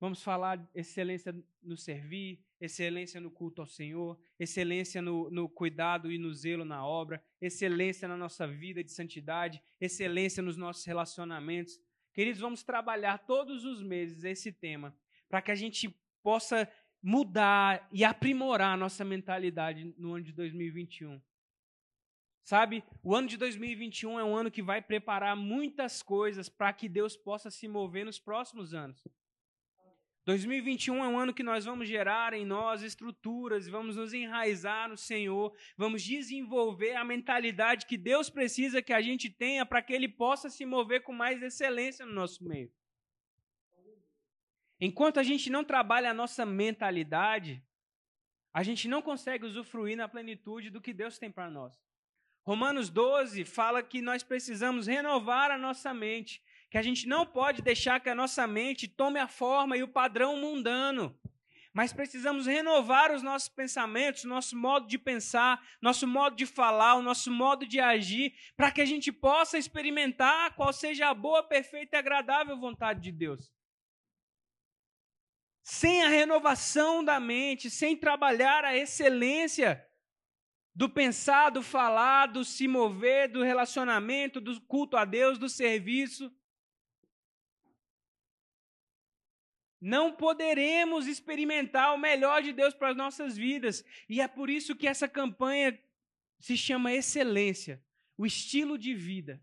Vamos 0.00 0.24
falar 0.24 0.68
excelência 0.74 1.32
no 1.62 1.76
servir, 1.76 2.44
excelência 2.60 3.20
no 3.20 3.30
culto 3.30 3.60
ao 3.60 3.66
Senhor, 3.66 4.18
excelência 4.38 5.00
no, 5.00 5.30
no, 5.30 5.48
cuidado 5.48 6.10
e 6.10 6.18
no 6.18 6.32
zelo 6.34 6.64
na 6.64 6.84
obra, 6.84 7.22
excelência 7.40 8.08
na 8.08 8.16
nossa 8.16 8.46
vida 8.46 8.82
de 8.82 8.90
santidade, 8.90 9.62
excelência 9.80 10.42
nos 10.42 10.56
nossos 10.56 10.84
relacionamentos. 10.84 11.80
Queridos, 12.12 12.40
vamos 12.40 12.62
trabalhar 12.62 13.18
todos 13.18 13.64
os 13.64 13.82
meses 13.82 14.24
esse 14.24 14.52
tema, 14.52 14.96
para 15.28 15.40
que 15.40 15.50
a 15.50 15.54
gente 15.54 15.94
possa 16.22 16.68
mudar 17.02 17.88
e 17.92 18.04
aprimorar 18.04 18.74
a 18.74 18.76
nossa 18.76 19.04
mentalidade 19.04 19.94
no 19.96 20.14
ano 20.14 20.24
de 20.24 20.32
2021. 20.32 21.20
Sabe, 22.42 22.82
o 23.02 23.14
ano 23.14 23.28
de 23.28 23.36
2021 23.36 24.18
é 24.18 24.24
um 24.24 24.34
ano 24.34 24.50
que 24.50 24.62
vai 24.62 24.80
preparar 24.80 25.36
muitas 25.36 26.02
coisas 26.02 26.48
para 26.48 26.72
que 26.72 26.88
Deus 26.88 27.14
possa 27.14 27.50
se 27.50 27.68
mover 27.68 28.06
nos 28.06 28.18
próximos 28.18 28.72
anos. 28.72 29.06
2021 30.28 31.02
é 31.02 31.08
um 31.08 31.18
ano 31.18 31.32
que 31.32 31.42
nós 31.42 31.64
vamos 31.64 31.88
gerar 31.88 32.34
em 32.34 32.44
nós 32.44 32.82
estruturas, 32.82 33.66
vamos 33.66 33.96
nos 33.96 34.12
enraizar 34.12 34.86
no 34.86 34.94
Senhor, 34.94 35.56
vamos 35.74 36.02
desenvolver 36.02 36.96
a 36.96 37.02
mentalidade 37.02 37.86
que 37.86 37.96
Deus 37.96 38.28
precisa 38.28 38.82
que 38.82 38.92
a 38.92 39.00
gente 39.00 39.30
tenha 39.30 39.64
para 39.64 39.80
que 39.80 39.90
Ele 39.90 40.06
possa 40.06 40.50
se 40.50 40.66
mover 40.66 41.02
com 41.02 41.14
mais 41.14 41.42
excelência 41.42 42.04
no 42.04 42.12
nosso 42.12 42.44
meio. 42.44 42.70
Enquanto 44.78 45.18
a 45.18 45.22
gente 45.22 45.48
não 45.48 45.64
trabalha 45.64 46.10
a 46.10 46.14
nossa 46.14 46.44
mentalidade, 46.44 47.64
a 48.52 48.62
gente 48.62 48.86
não 48.86 49.00
consegue 49.00 49.46
usufruir 49.46 49.96
na 49.96 50.08
plenitude 50.08 50.68
do 50.68 50.82
que 50.82 50.92
Deus 50.92 51.18
tem 51.18 51.30
para 51.30 51.50
nós. 51.50 51.74
Romanos 52.42 52.90
12 52.90 53.46
fala 53.46 53.82
que 53.82 54.02
nós 54.02 54.22
precisamos 54.22 54.86
renovar 54.86 55.50
a 55.50 55.56
nossa 55.56 55.94
mente 55.94 56.42
que 56.70 56.78
a 56.78 56.82
gente 56.82 57.06
não 57.06 57.24
pode 57.24 57.62
deixar 57.62 58.00
que 58.00 58.10
a 58.10 58.14
nossa 58.14 58.46
mente 58.46 58.86
tome 58.86 59.18
a 59.18 59.26
forma 59.26 59.76
e 59.76 59.82
o 59.82 59.88
padrão 59.88 60.36
mundano. 60.36 61.18
Mas 61.72 61.92
precisamos 61.92 62.46
renovar 62.46 63.12
os 63.12 63.22
nossos 63.22 63.48
pensamentos, 63.48 64.24
nosso 64.24 64.56
modo 64.56 64.86
de 64.86 64.98
pensar, 64.98 65.64
nosso 65.80 66.06
modo 66.06 66.34
de 66.34 66.44
falar, 66.44 66.94
o 66.94 67.02
nosso 67.02 67.30
modo 67.30 67.66
de 67.66 67.78
agir, 67.78 68.34
para 68.56 68.70
que 68.70 68.80
a 68.80 68.84
gente 68.84 69.12
possa 69.12 69.56
experimentar 69.56 70.54
qual 70.54 70.72
seja 70.72 71.08
a 71.08 71.14
boa, 71.14 71.42
perfeita 71.42 71.96
e 71.96 71.98
agradável 71.98 72.58
vontade 72.58 73.00
de 73.00 73.12
Deus. 73.12 73.52
Sem 75.62 76.02
a 76.02 76.08
renovação 76.08 77.04
da 77.04 77.20
mente, 77.20 77.70
sem 77.70 77.96
trabalhar 77.96 78.64
a 78.64 78.76
excelência 78.76 79.86
do 80.74 80.88
pensar, 80.88 81.50
do 81.50 81.62
falar, 81.62 82.26
do 82.26 82.44
se 82.44 82.66
mover, 82.66 83.30
do 83.30 83.42
relacionamento, 83.42 84.40
do 84.40 84.60
culto 84.62 84.96
a 84.96 85.04
Deus, 85.04 85.36
do 85.38 85.48
serviço, 85.48 86.32
Não 89.80 90.12
poderemos 90.12 91.06
experimentar 91.06 91.94
o 91.94 91.98
melhor 91.98 92.42
de 92.42 92.52
Deus 92.52 92.74
para 92.74 92.90
as 92.90 92.96
nossas 92.96 93.36
vidas. 93.36 93.84
E 94.08 94.20
é 94.20 94.26
por 94.26 94.50
isso 94.50 94.74
que 94.74 94.88
essa 94.88 95.08
campanha 95.08 95.78
se 96.40 96.56
chama 96.56 96.92
Excelência 96.92 97.82
o 98.18 98.26
estilo 98.26 98.76
de 98.76 98.94
vida 98.94 99.40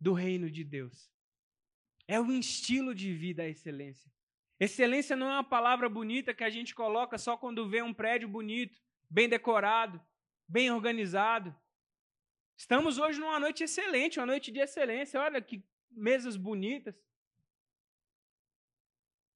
do 0.00 0.12
reino 0.12 0.48
de 0.48 0.62
Deus. 0.62 1.10
É 2.06 2.20
um 2.20 2.32
estilo 2.38 2.94
de 2.94 3.12
vida 3.12 3.42
a 3.42 3.48
excelência. 3.48 4.10
Excelência 4.60 5.16
não 5.16 5.28
é 5.28 5.32
uma 5.32 5.44
palavra 5.44 5.88
bonita 5.88 6.32
que 6.32 6.44
a 6.44 6.50
gente 6.50 6.72
coloca 6.72 7.18
só 7.18 7.36
quando 7.36 7.68
vê 7.68 7.82
um 7.82 7.92
prédio 7.92 8.28
bonito, 8.28 8.80
bem 9.10 9.28
decorado, 9.28 10.00
bem 10.46 10.70
organizado. 10.70 11.54
Estamos 12.56 12.98
hoje 12.98 13.18
numa 13.18 13.40
noite 13.40 13.64
excelente, 13.64 14.20
uma 14.20 14.26
noite 14.26 14.52
de 14.52 14.60
excelência. 14.60 15.20
Olha 15.20 15.42
que 15.42 15.60
mesas 15.90 16.36
bonitas. 16.36 16.94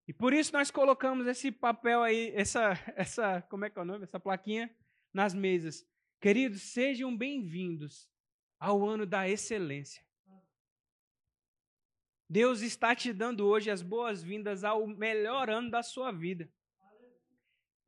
E 0.09 0.13
por 0.15 0.33
isso 0.33 0.55
nós 0.55 0.71
colocamos 0.71 1.27
esse 1.27 1.53
papel 1.53 2.03
aí, 2.03 2.33
essa, 2.35 2.73
essa, 2.97 3.43
como 3.43 3.67
é 3.67 3.71
que 3.71 3.79
é 3.79 3.83
o 3.83 3.85
nome? 3.85 4.05
Essa 4.05 4.19
plaquinha 4.19 4.75
nas 5.13 5.35
mesas. 5.35 5.87
Queridos, 6.19 6.63
sejam 6.63 7.15
bem-vindos 7.15 8.09
ao 8.59 8.89
ano 8.89 9.05
da 9.05 9.29
excelência. 9.29 10.03
Deus 12.27 12.63
está 12.63 12.97
te 12.97 13.13
dando 13.13 13.47
hoje 13.47 13.71
as 13.71 13.83
boas-vindas 13.83 14.65
ao 14.65 14.87
melhor 14.87 15.51
ano 15.51 15.71
da 15.71 15.83
sua 15.83 16.11
vida. 16.11 16.51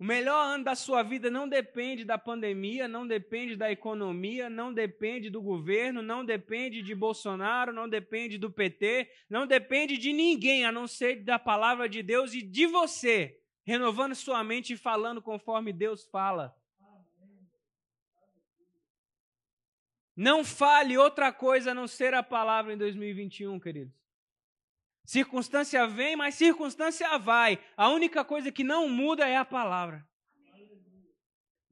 O 0.01 0.05
melhor 0.05 0.55
ano 0.55 0.65
da 0.65 0.75
sua 0.75 1.03
vida 1.03 1.31
não 1.31 1.47
depende 1.47 2.07
da 2.07 2.17
pandemia, 2.17 2.89
não 2.89 3.07
depende 3.07 3.55
da 3.55 3.71
economia, 3.71 4.49
não 4.49 4.73
depende 4.73 5.29
do 5.29 5.43
governo, 5.43 6.01
não 6.01 6.25
depende 6.25 6.81
de 6.81 6.95
Bolsonaro, 6.95 7.71
não 7.71 7.87
depende 7.87 8.39
do 8.39 8.51
PT, 8.51 9.11
não 9.29 9.47
depende 9.47 9.99
de 9.99 10.11
ninguém 10.11 10.65
a 10.65 10.73
não 10.73 10.87
ser 10.87 11.23
da 11.23 11.39
palavra 11.39 11.87
de 11.87 12.03
Deus 12.03 12.33
e 12.33 12.41
de 12.41 12.67
você, 12.67 13.39
renovando 13.63 14.15
sua 14.15 14.43
mente 14.43 14.73
e 14.73 14.79
falando 14.79 15.21
conforme 15.21 15.71
Deus 15.71 16.07
fala. 16.07 16.57
Não 20.17 20.43
fale 20.43 20.97
outra 20.97 21.31
coisa 21.31 21.73
a 21.73 21.75
não 21.75 21.87
ser 21.87 22.15
a 22.15 22.23
palavra 22.23 22.73
em 22.73 22.79
2021, 22.79 23.61
queridos. 23.61 24.00
Circunstância 25.11 25.89
vem, 25.89 26.15
mas 26.15 26.37
circunstância 26.37 27.19
vai. 27.19 27.59
A 27.77 27.89
única 27.89 28.25
coisa 28.25 28.53
que 28.53 28.63
não 28.63 28.89
muda 28.89 29.29
é 29.29 29.37
a 29.37 29.45
palavra. 29.45 30.09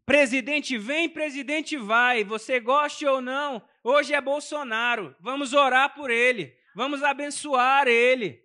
Presidente 0.05 0.77
vem, 0.77 1.09
presidente 1.09 1.77
vai. 1.77 2.24
Você 2.24 2.59
goste 2.59 3.07
ou 3.07 3.20
não, 3.20 3.64
hoje 3.85 4.12
é 4.12 4.20
Bolsonaro. 4.20 5.14
Vamos 5.20 5.53
orar 5.53 5.94
por 5.94 6.11
ele. 6.11 6.53
Vamos 6.74 7.01
abençoar 7.05 7.87
ele. 7.87 8.44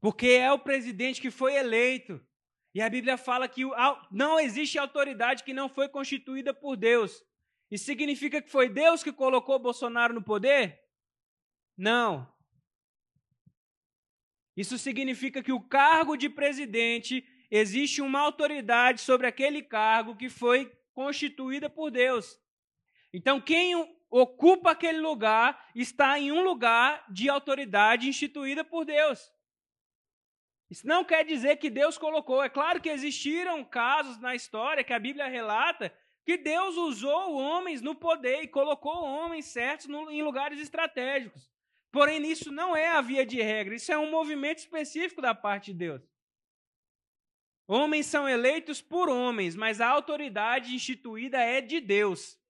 Porque 0.00 0.28
é 0.28 0.52
o 0.52 0.60
presidente 0.60 1.20
que 1.20 1.32
foi 1.32 1.56
eleito. 1.56 2.24
E 2.72 2.80
a 2.80 2.88
Bíblia 2.88 3.16
fala 3.16 3.48
que 3.48 3.62
não 4.08 4.38
existe 4.38 4.78
autoridade 4.78 5.42
que 5.42 5.52
não 5.52 5.68
foi 5.68 5.88
constituída 5.88 6.54
por 6.54 6.76
Deus. 6.76 7.24
Isso 7.68 7.86
significa 7.86 8.40
que 8.40 8.52
foi 8.52 8.68
Deus 8.68 9.02
que 9.02 9.12
colocou 9.12 9.58
Bolsonaro 9.58 10.14
no 10.14 10.22
poder? 10.22 10.81
Não. 11.82 12.32
Isso 14.56 14.78
significa 14.78 15.42
que 15.42 15.50
o 15.50 15.60
cargo 15.60 16.16
de 16.16 16.28
presidente 16.28 17.26
existe 17.50 18.00
uma 18.00 18.20
autoridade 18.20 19.00
sobre 19.00 19.26
aquele 19.26 19.62
cargo 19.62 20.14
que 20.14 20.28
foi 20.28 20.72
constituída 20.94 21.68
por 21.68 21.90
Deus. 21.90 22.38
Então, 23.12 23.40
quem 23.40 23.74
ocupa 24.08 24.70
aquele 24.70 25.00
lugar 25.00 25.70
está 25.74 26.20
em 26.20 26.30
um 26.30 26.44
lugar 26.44 27.04
de 27.10 27.28
autoridade 27.28 28.08
instituída 28.08 28.62
por 28.62 28.84
Deus. 28.84 29.32
Isso 30.70 30.86
não 30.86 31.04
quer 31.04 31.24
dizer 31.24 31.56
que 31.56 31.68
Deus 31.68 31.98
colocou. 31.98 32.44
É 32.44 32.48
claro 32.48 32.80
que 32.80 32.90
existiram 32.90 33.64
casos 33.64 34.20
na 34.20 34.36
história 34.36 34.84
que 34.84 34.92
a 34.92 35.00
Bíblia 35.00 35.26
relata 35.26 35.92
que 36.24 36.36
Deus 36.36 36.76
usou 36.76 37.34
homens 37.34 37.82
no 37.82 37.96
poder 37.96 38.44
e 38.44 38.46
colocou 38.46 39.02
homens 39.02 39.46
certos 39.46 39.88
em 39.88 40.22
lugares 40.22 40.60
estratégicos. 40.60 41.51
Porém, 41.92 42.24
isso 42.32 42.50
não 42.50 42.74
é 42.74 42.88
a 42.88 43.02
via 43.02 43.24
de 43.24 43.40
regra, 43.42 43.74
isso 43.74 43.92
é 43.92 43.98
um 43.98 44.10
movimento 44.10 44.58
específico 44.58 45.20
da 45.20 45.34
parte 45.34 45.72
de 45.72 45.78
Deus. 45.78 46.02
Homens 47.68 48.06
são 48.06 48.26
eleitos 48.26 48.80
por 48.80 49.10
homens, 49.10 49.54
mas 49.54 49.78
a 49.78 49.88
autoridade 49.88 50.74
instituída 50.74 51.38
é 51.38 51.60
de 51.60 51.80
Deus. 51.80 52.40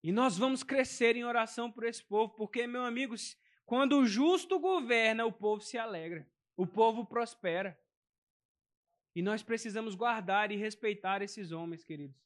E 0.00 0.12
nós 0.12 0.38
vamos 0.38 0.62
crescer 0.62 1.16
em 1.16 1.24
oração 1.24 1.70
por 1.72 1.82
esse 1.82 2.04
povo, 2.04 2.32
porque, 2.34 2.68
meu 2.68 2.84
amigo, 2.84 3.16
quando 3.66 3.98
o 3.98 4.06
justo 4.06 4.60
governa, 4.60 5.26
o 5.26 5.32
povo 5.32 5.60
se 5.60 5.76
alegra, 5.76 6.26
o 6.56 6.66
povo 6.66 7.04
prospera. 7.04 7.76
E 9.12 9.22
nós 9.22 9.42
precisamos 9.42 9.96
guardar 9.96 10.52
e 10.52 10.56
respeitar 10.56 11.20
esses 11.20 11.50
homens, 11.50 11.82
queridos. 11.82 12.16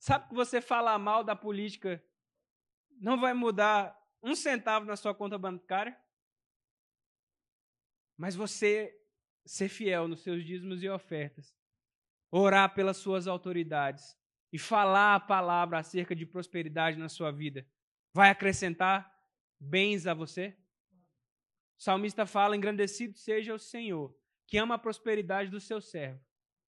Sabe 0.00 0.28
que 0.28 0.34
você 0.34 0.60
fala 0.60 0.98
mal 0.98 1.22
da 1.22 1.36
política 1.36 2.02
não 3.00 3.20
vai 3.20 3.32
mudar 3.32 3.96
um 4.22 4.34
centavo 4.34 4.86
na 4.86 4.96
sua 4.96 5.14
conta 5.14 5.38
bancária, 5.38 5.96
mas 8.16 8.34
você 8.34 8.94
ser 9.46 9.68
fiel 9.68 10.08
nos 10.08 10.20
seus 10.20 10.44
dízimos 10.44 10.82
e 10.82 10.88
ofertas, 10.88 11.56
orar 12.30 12.74
pelas 12.74 12.96
suas 12.96 13.26
autoridades 13.26 14.16
e 14.52 14.58
falar 14.58 15.14
a 15.14 15.20
palavra 15.20 15.78
acerca 15.78 16.14
de 16.14 16.26
prosperidade 16.26 16.98
na 16.98 17.08
sua 17.08 17.30
vida, 17.30 17.66
vai 18.12 18.30
acrescentar 18.30 19.10
bens 19.58 20.06
a 20.06 20.14
você? 20.14 20.56
O 21.78 21.82
salmista 21.82 22.26
fala: 22.26 22.56
engrandecido 22.56 23.16
seja 23.16 23.54
o 23.54 23.58
Senhor, 23.58 24.14
que 24.46 24.58
ama 24.58 24.74
a 24.74 24.78
prosperidade 24.78 25.50
do 25.50 25.60
seu 25.60 25.80
servo, 25.80 26.20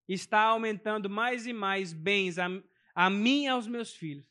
está 0.08 0.42
aumentando 0.42 1.10
mais 1.10 1.46
e 1.46 1.52
mais 1.52 1.92
bens 1.92 2.38
a, 2.38 2.46
a 2.94 3.10
mim 3.10 3.44
e 3.44 3.48
aos 3.48 3.66
meus 3.66 3.94
filhos. 3.94 4.29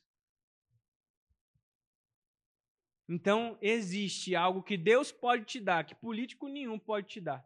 Então, 3.12 3.58
existe 3.60 4.36
algo 4.36 4.62
que 4.62 4.78
Deus 4.78 5.12
pode 5.12 5.43
te 5.43 5.60
dar, 5.60 5.84
que 5.84 5.95
político 5.95 6.48
nenhum 6.48 6.78
pode 6.78 7.08
te 7.08 7.19
dar. 7.19 7.43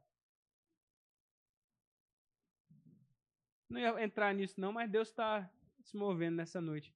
Não 3.69 3.79
ia 3.79 4.03
entrar 4.03 4.35
nisso, 4.35 4.59
não, 4.59 4.73
mas 4.73 4.91
Deus 4.91 5.07
está 5.07 5.49
se 5.81 5.95
movendo 5.95 6.35
nessa 6.35 6.59
noite. 6.59 6.93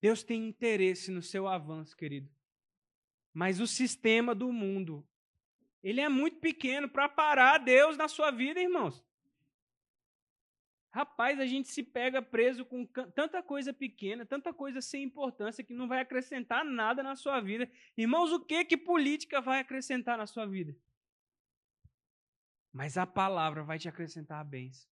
Deus 0.00 0.22
tem 0.22 0.48
interesse 0.48 1.10
no 1.10 1.20
seu 1.20 1.46
avanço, 1.46 1.94
querido. 1.94 2.30
Mas 3.34 3.60
o 3.60 3.66
sistema 3.66 4.34
do 4.34 4.50
mundo, 4.50 5.06
ele 5.82 6.00
é 6.00 6.08
muito 6.08 6.38
pequeno 6.38 6.88
para 6.88 7.10
parar 7.10 7.58
Deus 7.58 7.98
na 7.98 8.08
sua 8.08 8.30
vida, 8.30 8.58
irmãos. 8.58 9.04
Rapaz, 10.96 11.38
a 11.38 11.44
gente 11.44 11.68
se 11.68 11.82
pega 11.82 12.22
preso 12.22 12.64
com 12.64 12.86
tanta 12.86 13.42
coisa 13.42 13.70
pequena, 13.70 14.24
tanta 14.24 14.50
coisa 14.50 14.80
sem 14.80 15.02
importância 15.04 15.62
que 15.62 15.74
não 15.74 15.86
vai 15.86 16.00
acrescentar 16.00 16.64
nada 16.64 17.02
na 17.02 17.14
sua 17.14 17.38
vida. 17.38 17.70
Irmãos, 17.98 18.32
o 18.32 18.40
que 18.40 18.64
que 18.64 18.78
política 18.78 19.38
vai 19.42 19.60
acrescentar 19.60 20.16
na 20.16 20.26
sua 20.26 20.46
vida? 20.46 20.74
Mas 22.72 22.96
a 22.96 23.06
palavra 23.06 23.62
vai 23.62 23.78
te 23.78 23.90
acrescentar 23.90 24.42
bens. 24.42 24.88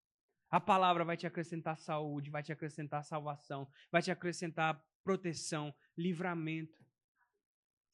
A 0.51 0.61
palavra 0.61 1.07
vai 1.07 1.17
te 1.17 1.27
acrescentar 1.27 1.79
saúde, 1.79 2.29
vai 2.29 2.43
te 2.43 2.53
acrescentar 2.53 3.03
salvação, 3.03 3.67
vai 3.91 4.03
te 4.03 4.11
acrescentar 4.11 4.79
proteção, 5.03 5.75
livramento. 5.97 6.85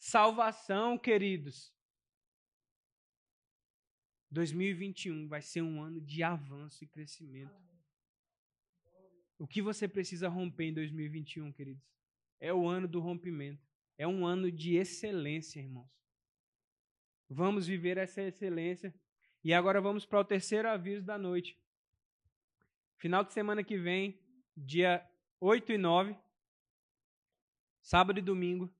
Salvação, 0.01 0.99
queridos. 0.99 1.73
2021 4.33 5.29
vai 5.29 5.43
ser 5.43 5.63
um 5.63 5.81
ano 5.81 6.01
de 6.01 6.25
avanço 6.25 6.83
e 6.83 6.89
crescimento. 6.89 7.71
O 9.41 9.47
que 9.47 9.63
você 9.63 9.89
precisa 9.89 10.29
romper 10.29 10.65
em 10.65 10.75
2021, 10.75 11.51
queridos? 11.55 11.83
É 12.39 12.53
o 12.53 12.69
ano 12.69 12.87
do 12.87 13.01
rompimento. 13.01 13.67
É 13.97 14.07
um 14.07 14.27
ano 14.27 14.53
de 14.53 14.77
excelência, 14.77 15.61
irmãos. 15.61 15.91
Vamos 17.27 17.67
viver 17.67 17.97
essa 17.97 18.21
excelência. 18.21 18.95
E 19.43 19.55
agora 19.55 19.81
vamos 19.81 20.05
para 20.05 20.21
o 20.21 20.25
terceiro 20.27 20.69
aviso 20.69 21.07
da 21.07 21.17
noite. 21.17 21.59
Final 22.99 23.25
de 23.25 23.33
semana 23.33 23.65
que 23.65 23.79
vem, 23.79 24.21
dia 24.55 25.03
8 25.41 25.73
e 25.73 25.79
9, 25.79 26.15
sábado 27.81 28.19
e 28.19 28.23
domingo, 28.23 28.71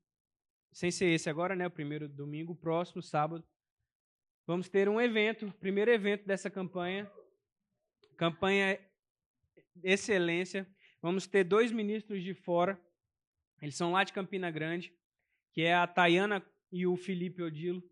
sem 0.71 0.91
ser 0.91 1.07
esse 1.07 1.31
agora, 1.31 1.57
né? 1.57 1.67
O 1.69 1.71
primeiro 1.71 2.07
domingo, 2.07 2.55
próximo 2.55 3.03
sábado, 3.03 3.43
vamos 4.47 4.69
ter 4.69 4.91
um 4.91 5.01
evento, 5.01 5.51
primeiro 5.53 5.91
evento 5.91 6.27
dessa 6.27 6.51
campanha, 6.51 7.11
campanha 8.19 8.79
Excelência. 9.83 10.69
Vamos 11.03 11.27
ter 11.27 11.45
dois 11.45 11.73
ministros 11.73 12.23
de 12.23 12.35
fora, 12.35 12.79
eles 13.61 13.77
são 13.77 13.93
lá 13.93 14.05
de 14.05 14.13
Campina 14.13 14.51
Grande, 14.51 14.93
que 15.53 15.63
é 15.63 15.75
a 15.75 15.87
Tayana 15.87 16.45
e 16.73 16.87
o 16.87 16.97
Felipe 16.97 17.43
Odilo. 17.43 17.83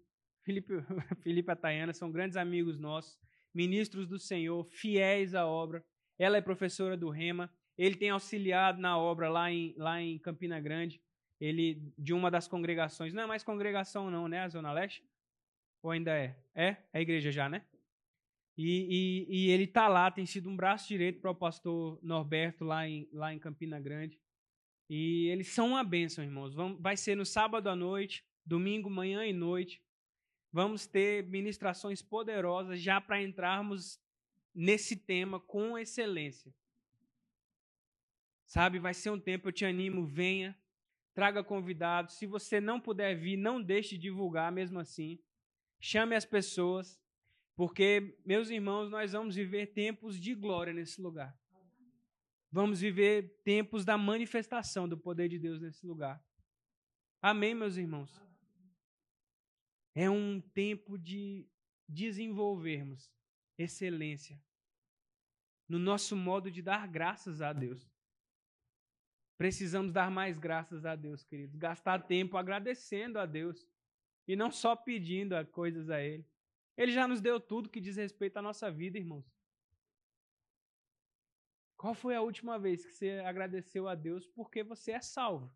Felipe, 0.42 0.72
Felipe 1.22 1.50
e 1.50 1.52
a 1.52 1.56
Tayana 1.56 1.92
são 1.92 2.10
grandes 2.10 2.36
amigos 2.36 2.78
nossos, 2.78 3.18
ministros 3.52 4.06
do 4.06 4.18
Senhor, 4.18 4.64
fiéis 4.64 5.34
à 5.34 5.46
obra. 5.46 5.84
Ela 6.18 6.38
é 6.38 6.40
professora 6.40 6.96
do 6.96 7.10
Rema, 7.10 7.52
ele 7.76 7.96
tem 7.96 8.10
auxiliado 8.10 8.80
na 8.80 8.98
obra 8.98 9.28
lá 9.28 9.50
em, 9.50 9.74
lá 9.76 10.00
em 10.00 10.18
Campina 10.18 10.58
Grande, 10.58 11.00
ele 11.40 11.92
de 11.96 12.12
uma 12.12 12.30
das 12.30 12.48
congregações. 12.48 13.12
Não 13.12 13.22
é 13.22 13.26
mais 13.26 13.44
congregação 13.44 14.10
não, 14.10 14.26
né, 14.26 14.40
a 14.40 14.48
Zona 14.48 14.72
Leste? 14.72 15.04
Ou 15.82 15.90
ainda 15.90 16.12
é? 16.12 16.36
É? 16.54 16.76
É 16.92 17.00
igreja 17.00 17.30
já, 17.30 17.48
né? 17.48 17.64
E, 18.58 19.26
e, 19.28 19.36
e 19.36 19.50
ele 19.50 19.64
está 19.64 19.86
lá, 19.86 20.10
tem 20.10 20.26
sido 20.26 20.50
um 20.50 20.56
braço 20.56 20.88
direito 20.88 21.20
para 21.20 21.30
o 21.30 21.34
pastor 21.34 21.96
Norberto 22.02 22.64
lá 22.64 22.88
em, 22.88 23.08
lá 23.12 23.32
em 23.32 23.38
Campina 23.38 23.78
Grande. 23.78 24.18
E 24.90 25.28
eles 25.28 25.46
são 25.46 25.68
uma 25.68 25.84
bênção, 25.84 26.24
irmãos. 26.24 26.54
Vamos, 26.54 26.80
vai 26.80 26.96
ser 26.96 27.16
no 27.16 27.24
sábado 27.24 27.68
à 27.68 27.76
noite, 27.76 28.26
domingo, 28.44 28.90
manhã 28.90 29.24
e 29.24 29.32
noite. 29.32 29.80
Vamos 30.52 30.88
ter 30.88 31.24
ministrações 31.28 32.02
poderosas 32.02 32.80
já 32.80 33.00
para 33.00 33.22
entrarmos 33.22 34.00
nesse 34.52 34.96
tema 34.96 35.38
com 35.38 35.78
excelência. 35.78 36.52
Sabe, 38.44 38.80
vai 38.80 38.92
ser 38.92 39.10
um 39.10 39.20
tempo, 39.20 39.48
eu 39.48 39.52
te 39.52 39.64
animo, 39.64 40.04
venha, 40.04 40.58
traga 41.14 41.44
convidados. 41.44 42.14
Se 42.14 42.26
você 42.26 42.60
não 42.60 42.80
puder 42.80 43.14
vir, 43.14 43.36
não 43.36 43.62
deixe 43.62 43.90
de 43.90 44.02
divulgar 44.02 44.50
mesmo 44.50 44.80
assim. 44.80 45.20
Chame 45.78 46.16
as 46.16 46.24
pessoas, 46.24 46.98
porque, 47.58 48.16
meus 48.24 48.50
irmãos, 48.50 48.88
nós 48.88 49.14
vamos 49.14 49.34
viver 49.34 49.72
tempos 49.72 50.16
de 50.16 50.32
glória 50.32 50.72
nesse 50.72 51.02
lugar. 51.02 51.36
Vamos 52.52 52.78
viver 52.78 53.40
tempos 53.42 53.84
da 53.84 53.98
manifestação 53.98 54.88
do 54.88 54.96
poder 54.96 55.28
de 55.28 55.40
Deus 55.40 55.60
nesse 55.60 55.84
lugar. 55.84 56.24
Amém, 57.20 57.56
meus 57.56 57.76
irmãos? 57.76 58.22
É 59.92 60.08
um 60.08 60.40
tempo 60.40 60.96
de 60.96 61.48
desenvolvermos 61.88 63.12
excelência 63.58 64.40
no 65.68 65.80
nosso 65.80 66.14
modo 66.14 66.52
de 66.52 66.62
dar 66.62 66.86
graças 66.86 67.42
a 67.42 67.52
Deus. 67.52 67.90
Precisamos 69.36 69.92
dar 69.92 70.12
mais 70.12 70.38
graças 70.38 70.86
a 70.86 70.94
Deus, 70.94 71.24
queridos. 71.24 71.56
Gastar 71.56 72.06
tempo 72.06 72.36
agradecendo 72.36 73.18
a 73.18 73.26
Deus 73.26 73.68
e 74.28 74.36
não 74.36 74.52
só 74.52 74.76
pedindo 74.76 75.34
coisas 75.46 75.90
a 75.90 76.00
Ele. 76.00 76.24
Ele 76.78 76.92
já 76.92 77.08
nos 77.08 77.20
deu 77.20 77.40
tudo 77.40 77.68
que 77.68 77.80
diz 77.80 77.96
respeito 77.96 78.36
à 78.36 78.42
nossa 78.42 78.70
vida, 78.70 78.96
irmãos. 78.96 79.26
Qual 81.76 81.92
foi 81.92 82.14
a 82.14 82.22
última 82.22 82.56
vez 82.56 82.86
que 82.86 82.92
você 82.92 83.18
agradeceu 83.18 83.88
a 83.88 83.96
Deus 83.96 84.28
porque 84.28 84.62
você 84.62 84.92
é 84.92 85.00
salvo? 85.00 85.52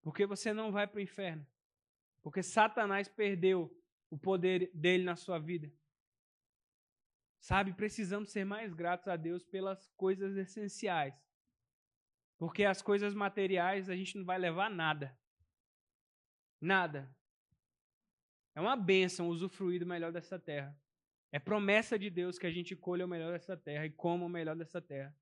Porque 0.00 0.24
você 0.24 0.54
não 0.54 0.72
vai 0.72 0.86
para 0.86 0.96
o 0.96 1.02
inferno? 1.02 1.46
Porque 2.22 2.42
Satanás 2.42 3.06
perdeu 3.06 3.70
o 4.08 4.18
poder 4.18 4.70
dele 4.72 5.04
na 5.04 5.14
sua 5.14 5.38
vida? 5.38 5.70
Sabe, 7.38 7.74
precisamos 7.74 8.30
ser 8.30 8.46
mais 8.46 8.72
gratos 8.72 9.08
a 9.08 9.16
Deus 9.16 9.44
pelas 9.44 9.90
coisas 9.90 10.38
essenciais. 10.38 11.14
Porque 12.38 12.64
as 12.64 12.80
coisas 12.80 13.12
materiais 13.12 13.90
a 13.90 13.94
gente 13.94 14.16
não 14.16 14.24
vai 14.24 14.38
levar 14.38 14.70
nada. 14.70 15.14
Nada. 16.58 17.14
É 18.54 18.60
uma 18.60 18.76
bênção 18.76 19.28
usufruir 19.28 19.80
do 19.80 19.86
melhor 19.86 20.12
dessa 20.12 20.38
terra. 20.38 20.78
É 21.32 21.40
promessa 21.40 21.98
de 21.98 22.08
Deus 22.08 22.38
que 22.38 22.46
a 22.46 22.50
gente 22.50 22.76
colha 22.76 23.04
o 23.04 23.08
melhor 23.08 23.32
dessa 23.32 23.56
terra 23.56 23.84
e 23.84 23.90
coma 23.90 24.26
o 24.26 24.28
melhor 24.28 24.54
dessa 24.54 24.80
terra. 24.80 25.14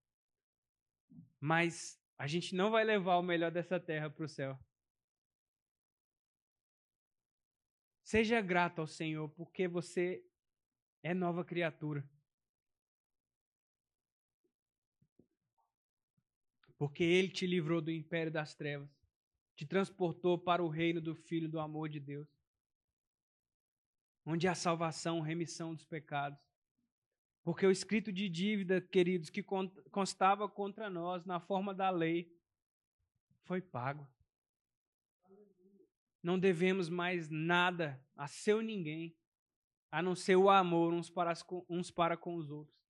Mas 1.40 1.98
a 2.18 2.26
gente 2.26 2.54
não 2.54 2.70
vai 2.70 2.84
levar 2.84 3.16
o 3.16 3.22
melhor 3.22 3.50
dessa 3.50 3.80
terra 3.80 4.10
para 4.10 4.24
o 4.24 4.28
céu. 4.28 4.58
Seja 8.02 8.42
grato 8.42 8.80
ao 8.80 8.86
Senhor, 8.86 9.30
porque 9.30 9.66
você 9.66 10.22
é 11.02 11.14
nova 11.14 11.42
criatura. 11.42 12.06
Porque 16.76 17.02
Ele 17.02 17.28
te 17.28 17.46
livrou 17.46 17.80
do 17.80 17.90
império 17.90 18.30
das 18.30 18.54
trevas, 18.54 18.90
te 19.56 19.64
transportou 19.64 20.38
para 20.38 20.62
o 20.62 20.68
reino 20.68 21.00
do 21.00 21.14
Filho 21.14 21.48
do 21.48 21.58
amor 21.58 21.88
de 21.88 21.98
Deus 21.98 22.41
onde 24.24 24.46
há 24.46 24.54
salvação, 24.54 25.20
remissão 25.20 25.74
dos 25.74 25.84
pecados. 25.84 26.38
Porque 27.42 27.66
o 27.66 27.70
escrito 27.70 28.12
de 28.12 28.28
dívida, 28.28 28.80
queridos, 28.80 29.28
que 29.28 29.42
constava 29.90 30.48
contra 30.48 30.88
nós 30.88 31.24
na 31.24 31.40
forma 31.40 31.74
da 31.74 31.90
lei, 31.90 32.32
foi 33.44 33.60
pago. 33.60 34.06
Não 36.22 36.38
devemos 36.38 36.88
mais 36.88 37.28
nada 37.28 38.00
a 38.16 38.28
seu 38.28 38.62
ninguém, 38.62 39.16
a 39.90 40.00
não 40.00 40.14
ser 40.14 40.36
o 40.36 40.48
amor 40.48 40.92
uns 40.92 41.10
para, 41.10 41.32
uns 41.68 41.90
para 41.90 42.16
com 42.16 42.36
os 42.36 42.48
outros. 42.48 42.80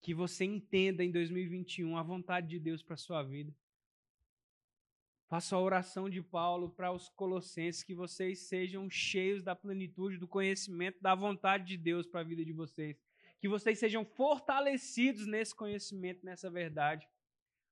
Que 0.00 0.12
você 0.12 0.44
entenda 0.44 1.04
em 1.04 1.12
2021 1.12 1.96
a 1.96 2.02
vontade 2.02 2.48
de 2.48 2.58
Deus 2.58 2.82
para 2.82 2.94
a 2.94 2.98
sua 2.98 3.22
vida. 3.22 3.56
Faço 5.32 5.56
a 5.56 5.60
oração 5.62 6.10
de 6.10 6.20
Paulo 6.20 6.68
para 6.68 6.92
os 6.92 7.08
colossenses, 7.08 7.82
que 7.82 7.94
vocês 7.94 8.40
sejam 8.40 8.90
cheios 8.90 9.42
da 9.42 9.56
plenitude 9.56 10.18
do 10.18 10.28
conhecimento 10.28 11.00
da 11.00 11.14
vontade 11.14 11.64
de 11.64 11.78
Deus 11.78 12.06
para 12.06 12.20
a 12.20 12.22
vida 12.22 12.44
de 12.44 12.52
vocês. 12.52 13.02
Que 13.40 13.48
vocês 13.48 13.78
sejam 13.78 14.04
fortalecidos 14.04 15.26
nesse 15.26 15.54
conhecimento, 15.54 16.22
nessa 16.22 16.50
verdade. 16.50 17.08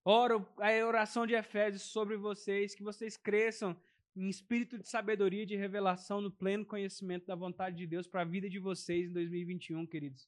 Oro 0.03 0.49
a 0.57 0.70
oração 0.87 1.27
de 1.27 1.35
Efésios 1.35 1.83
sobre 1.83 2.16
vocês, 2.16 2.75
que 2.75 2.83
vocês 2.83 3.18
cresçam 3.18 3.77
em 4.16 4.31
espírito 4.31 4.79
de 4.79 4.88
sabedoria 4.88 5.42
e 5.42 5.46
de 5.46 5.55
revelação 5.55 6.23
no 6.23 6.31
pleno 6.31 6.64
conhecimento 6.64 7.27
da 7.27 7.35
vontade 7.35 7.77
de 7.77 7.87
Deus 7.87 8.07
para 8.07 8.23
a 8.23 8.25
vida 8.25 8.49
de 8.49 8.59
vocês 8.59 9.11
em 9.11 9.12
2021, 9.12 9.87
queridos. 9.87 10.27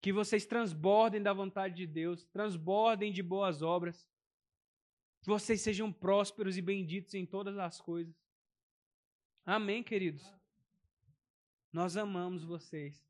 Que 0.00 0.12
vocês 0.12 0.46
transbordem 0.46 1.20
da 1.20 1.32
vontade 1.32 1.74
de 1.74 1.88
Deus, 1.88 2.22
transbordem 2.26 3.10
de 3.10 3.20
boas 3.20 3.62
obras 3.62 4.08
que 5.22 5.28
vocês 5.28 5.60
sejam 5.60 5.92
prósperos 5.92 6.58
e 6.58 6.62
benditos 6.62 7.14
em 7.14 7.24
todas 7.24 7.56
as 7.56 7.80
coisas. 7.80 8.14
Amém, 9.46 9.80
queridos? 9.80 10.28
Nós 11.72 11.96
amamos 11.96 12.42
vocês. 12.42 13.08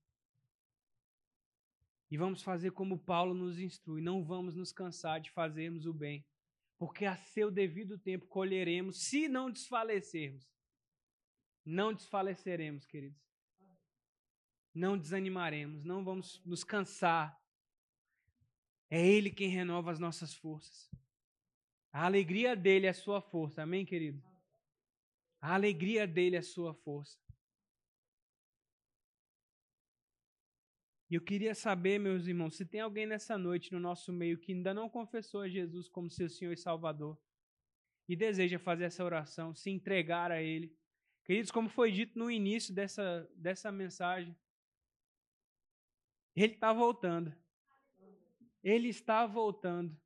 E 2.10 2.18
vamos 2.18 2.42
fazer 2.42 2.72
como 2.72 2.98
Paulo 2.98 3.32
nos 3.32 3.58
instrui. 3.58 4.02
Não 4.02 4.22
vamos 4.22 4.54
nos 4.54 4.70
cansar 4.70 5.22
de 5.22 5.30
fazermos 5.30 5.86
o 5.86 5.94
bem. 5.94 6.22
Porque 6.76 7.06
a 7.06 7.16
seu 7.16 7.50
devido 7.50 7.98
tempo 7.98 8.26
colheremos, 8.26 9.04
se 9.04 9.26
não 9.26 9.50
desfalecermos. 9.50 10.46
Não 11.64 11.94
desfaleceremos, 11.94 12.84
queridos. 12.84 13.22
Não 14.74 14.98
desanimaremos, 14.98 15.82
não 15.82 16.04
vamos 16.04 16.42
nos 16.44 16.62
cansar. 16.62 17.40
É 18.90 19.00
Ele 19.00 19.30
quem 19.30 19.48
renova 19.48 19.90
as 19.90 19.98
nossas 19.98 20.34
forças. 20.34 20.90
A 21.92 22.06
alegria 22.06 22.56
dele 22.56 22.86
é 22.86 22.90
a 22.90 22.94
sua 22.94 23.20
força. 23.20 23.62
Amém, 23.62 23.84
querido? 23.84 24.22
A 25.40 25.54
alegria 25.54 26.06
dele 26.06 26.36
é 26.36 26.38
a 26.38 26.42
sua 26.42 26.74
força. 26.74 27.18
E 31.10 31.14
eu 31.14 31.20
queria 31.20 31.54
saber, 31.54 31.98
meus 31.98 32.26
irmãos, 32.26 32.56
se 32.56 32.64
tem 32.64 32.80
alguém 32.80 33.04
nessa 33.04 33.36
noite 33.36 33.70
no 33.70 33.78
nosso 33.78 34.12
meio 34.12 34.38
que 34.38 34.52
ainda 34.52 34.72
não 34.72 34.88
confessou 34.88 35.42
a 35.42 35.48
Jesus 35.48 35.88
como 35.88 36.10
seu 36.10 36.28
Senhor 36.28 36.52
e 36.52 36.56
Salvador 36.56 37.20
e 38.08 38.16
deseja 38.16 38.58
fazer 38.58 38.84
essa 38.84 39.04
oração, 39.04 39.54
se 39.54 39.68
entregar 39.68 40.32
a 40.32 40.40
Ele, 40.40 40.74
Queridos, 41.24 41.52
como 41.52 41.68
foi 41.68 41.92
dito 41.92 42.18
no 42.18 42.30
início 42.30 42.74
dessa, 42.74 43.28
dessa 43.36 43.70
mensagem, 43.70 44.36
ele 46.34 46.54
está 46.54 46.72
voltando. 46.72 47.32
Ele 48.62 48.88
está 48.88 49.24
voltando. 49.26 49.96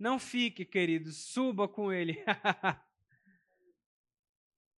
Não 0.00 0.18
fique, 0.18 0.64
queridos, 0.64 1.18
suba 1.18 1.68
com 1.68 1.92
ele. 1.92 2.24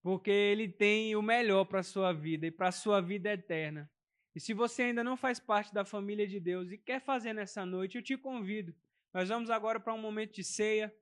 Porque 0.02 0.32
ele 0.32 0.68
tem 0.68 1.14
o 1.14 1.22
melhor 1.22 1.64
para 1.64 1.78
a 1.78 1.84
sua 1.84 2.12
vida 2.12 2.44
e 2.44 2.50
para 2.50 2.68
a 2.68 2.72
sua 2.72 3.00
vida 3.00 3.32
eterna. 3.32 3.88
E 4.34 4.40
se 4.40 4.52
você 4.52 4.82
ainda 4.82 5.04
não 5.04 5.16
faz 5.16 5.38
parte 5.38 5.72
da 5.72 5.84
família 5.84 6.26
de 6.26 6.40
Deus 6.40 6.72
e 6.72 6.76
quer 6.76 7.00
fazer 7.00 7.32
nessa 7.32 7.64
noite, 7.64 7.96
eu 7.96 8.02
te 8.02 8.16
convido. 8.16 8.74
Nós 9.14 9.28
vamos 9.28 9.48
agora 9.48 9.78
para 9.78 9.94
um 9.94 9.98
momento 9.98 10.34
de 10.34 10.42
ceia. 10.42 10.92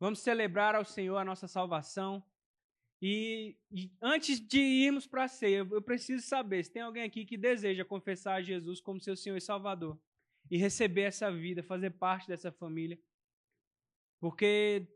Vamos 0.00 0.18
celebrar 0.18 0.74
ao 0.74 0.84
Senhor 0.84 1.16
a 1.16 1.24
nossa 1.24 1.46
salvação. 1.46 2.20
E, 3.00 3.56
e 3.70 3.92
antes 4.02 4.40
de 4.40 4.58
irmos 4.58 5.06
para 5.06 5.24
a 5.24 5.28
ceia, 5.28 5.58
eu 5.58 5.82
preciso 5.82 6.26
saber 6.26 6.64
se 6.64 6.72
tem 6.72 6.82
alguém 6.82 7.04
aqui 7.04 7.24
que 7.24 7.36
deseja 7.36 7.84
confessar 7.84 8.34
a 8.34 8.42
Jesus 8.42 8.80
como 8.80 9.00
seu 9.00 9.14
Senhor 9.14 9.36
e 9.36 9.40
Salvador 9.40 9.96
e 10.50 10.56
receber 10.56 11.02
essa 11.02 11.30
vida, 11.30 11.62
fazer 11.62 11.90
parte 11.90 12.28
dessa 12.28 12.52
família. 12.52 12.98
Porque 14.20 14.86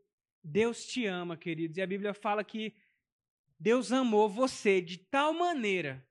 Deus 0.43 0.85
te 0.85 1.05
ama, 1.05 1.35
queridos, 1.37 1.77
e 1.77 1.81
a 1.81 1.87
Bíblia 1.87 2.13
fala 2.13 2.43
que 2.43 2.75
Deus 3.59 3.91
amou 3.91 4.29
você 4.29 4.81
de 4.81 4.97
tal 4.97 5.33
maneira 5.33 6.07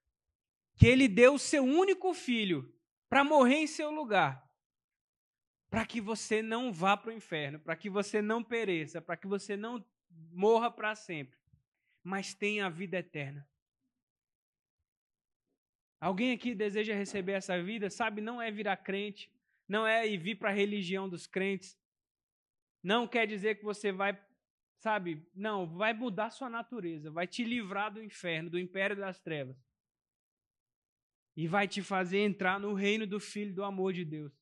que 0.77 0.87
ele 0.87 1.09
deu 1.09 1.35
o 1.35 1.39
seu 1.39 1.65
único 1.65 2.13
filho 2.13 2.73
para 3.09 3.25
morrer 3.25 3.57
em 3.57 3.67
seu 3.67 3.91
lugar, 3.91 4.47
para 5.71 5.85
que 5.87 6.01
você 6.01 6.43
não 6.43 6.73
vá 6.73 6.97
para 6.97 7.11
o 7.11 7.13
inferno, 7.15 7.59
para 7.59 7.75
que 7.75 7.89
você 7.89 8.21
não 8.21 8.45
pereça, 8.45 9.01
para 9.01 9.17
que 9.17 9.27
você 9.27 9.57
não 9.57 9.85
morra 10.31 10.71
para 10.71 10.95
sempre, 10.95 11.39
mas 12.03 12.35
tenha 12.35 12.67
a 12.67 12.71
vida 12.71 12.99
eterna. 12.99 13.48
Alguém 16.01 16.33
aqui 16.33 16.55
deseja 16.55 16.95
receber 16.95 17.33
essa 17.33 17.61
vida? 17.61 17.91
Sabe, 17.91 18.21
não 18.21 18.41
é 18.41 18.51
virar 18.51 18.77
crente, 18.77 19.31
não 19.67 19.87
é 19.87 20.07
ir 20.07 20.17
vir 20.17 20.37
para 20.37 20.51
a 20.51 20.53
religião 20.53 21.09
dos 21.09 21.27
crentes. 21.27 21.77
Não 22.83 23.09
quer 23.09 23.27
dizer 23.27 23.57
que 23.57 23.65
você 23.65 23.91
vai, 23.91 24.19
sabe, 24.79 25.27
não, 25.35 25.67
vai 25.67 25.93
mudar 25.93 26.31
sua 26.31 26.49
natureza, 26.49 27.11
vai 27.11 27.27
te 27.27 27.43
livrar 27.43 27.93
do 27.93 28.03
inferno, 28.03 28.49
do 28.49 28.59
império 28.59 28.97
das 28.97 29.19
trevas. 29.21 29.57
E 31.37 31.47
vai 31.49 31.67
te 31.67 31.83
fazer 31.83 32.19
entrar 32.19 32.59
no 32.61 32.75
reino 32.75 33.07
do 33.07 33.19
Filho 33.19 33.55
do 33.55 33.65
amor 33.65 33.93
de 33.93 34.05
Deus. 34.05 34.33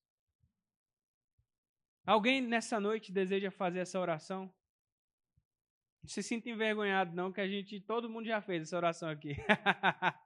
Alguém 2.04 2.40
nessa 2.40 2.78
noite 2.78 3.10
deseja 3.10 3.50
fazer 3.50 3.80
essa 3.80 3.98
oração? 3.98 4.52
Não 6.02 6.08
se 6.08 6.22
sinta 6.22 6.48
envergonhado, 6.48 7.16
não, 7.16 7.32
que 7.32 7.40
a 7.40 7.48
gente, 7.48 7.80
todo 7.80 8.08
mundo 8.08 8.26
já 8.26 8.40
fez 8.40 8.62
essa 8.62 8.76
oração 8.76 9.08
aqui. 9.08 9.36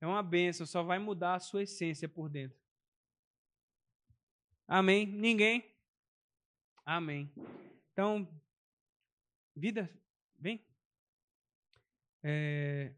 É 0.00 0.06
uma 0.06 0.22
benção, 0.22 0.66
só 0.66 0.82
vai 0.82 0.98
mudar 0.98 1.34
a 1.34 1.40
sua 1.40 1.62
essência 1.62 2.08
por 2.08 2.28
dentro. 2.28 2.58
Amém? 4.66 5.06
Ninguém? 5.06 5.64
Amém. 6.84 7.30
Então, 7.92 8.28
vida, 9.54 9.90
vem. 10.38 10.64
É, 12.22 12.94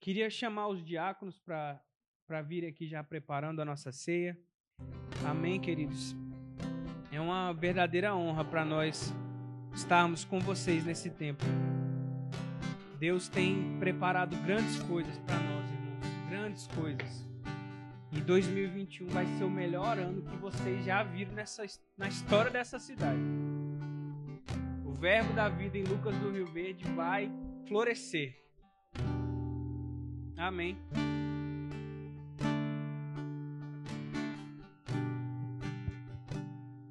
queria 0.00 0.28
chamar 0.30 0.68
os 0.68 0.84
diáconos 0.84 1.38
para 1.38 2.42
vir 2.42 2.66
aqui 2.66 2.86
já 2.86 3.02
preparando 3.02 3.60
a 3.60 3.64
nossa 3.64 3.92
ceia. 3.92 4.38
Amém, 5.26 5.60
queridos? 5.60 6.14
É 7.12 7.20
uma 7.20 7.52
verdadeira 7.52 8.14
honra 8.14 8.44
para 8.44 8.64
nós 8.64 9.14
estarmos 9.74 10.24
com 10.24 10.40
vocês 10.40 10.84
nesse 10.84 11.10
tempo. 11.10 11.44
Deus 12.98 13.28
tem 13.28 13.78
preparado 13.78 14.36
grandes 14.42 14.82
coisas 14.82 15.16
para 15.18 15.36
nós 15.36 15.43
grandes 16.28 16.66
coisas. 16.68 17.28
E 18.12 18.20
2021 18.20 19.08
vai 19.08 19.26
ser 19.26 19.44
o 19.44 19.50
melhor 19.50 19.98
ano 19.98 20.22
que 20.22 20.36
vocês 20.36 20.84
já 20.84 21.02
viram 21.02 21.32
nessa, 21.32 21.64
na 21.98 22.08
história 22.08 22.50
dessa 22.50 22.78
cidade. 22.78 23.20
O 24.84 24.92
verbo 24.92 25.32
da 25.32 25.48
vida 25.48 25.76
em 25.76 25.82
Lucas 25.82 26.16
do 26.18 26.30
Rio 26.30 26.46
Verde 26.46 26.84
vai 26.92 27.30
florescer. 27.66 28.36
Amém. 30.36 30.78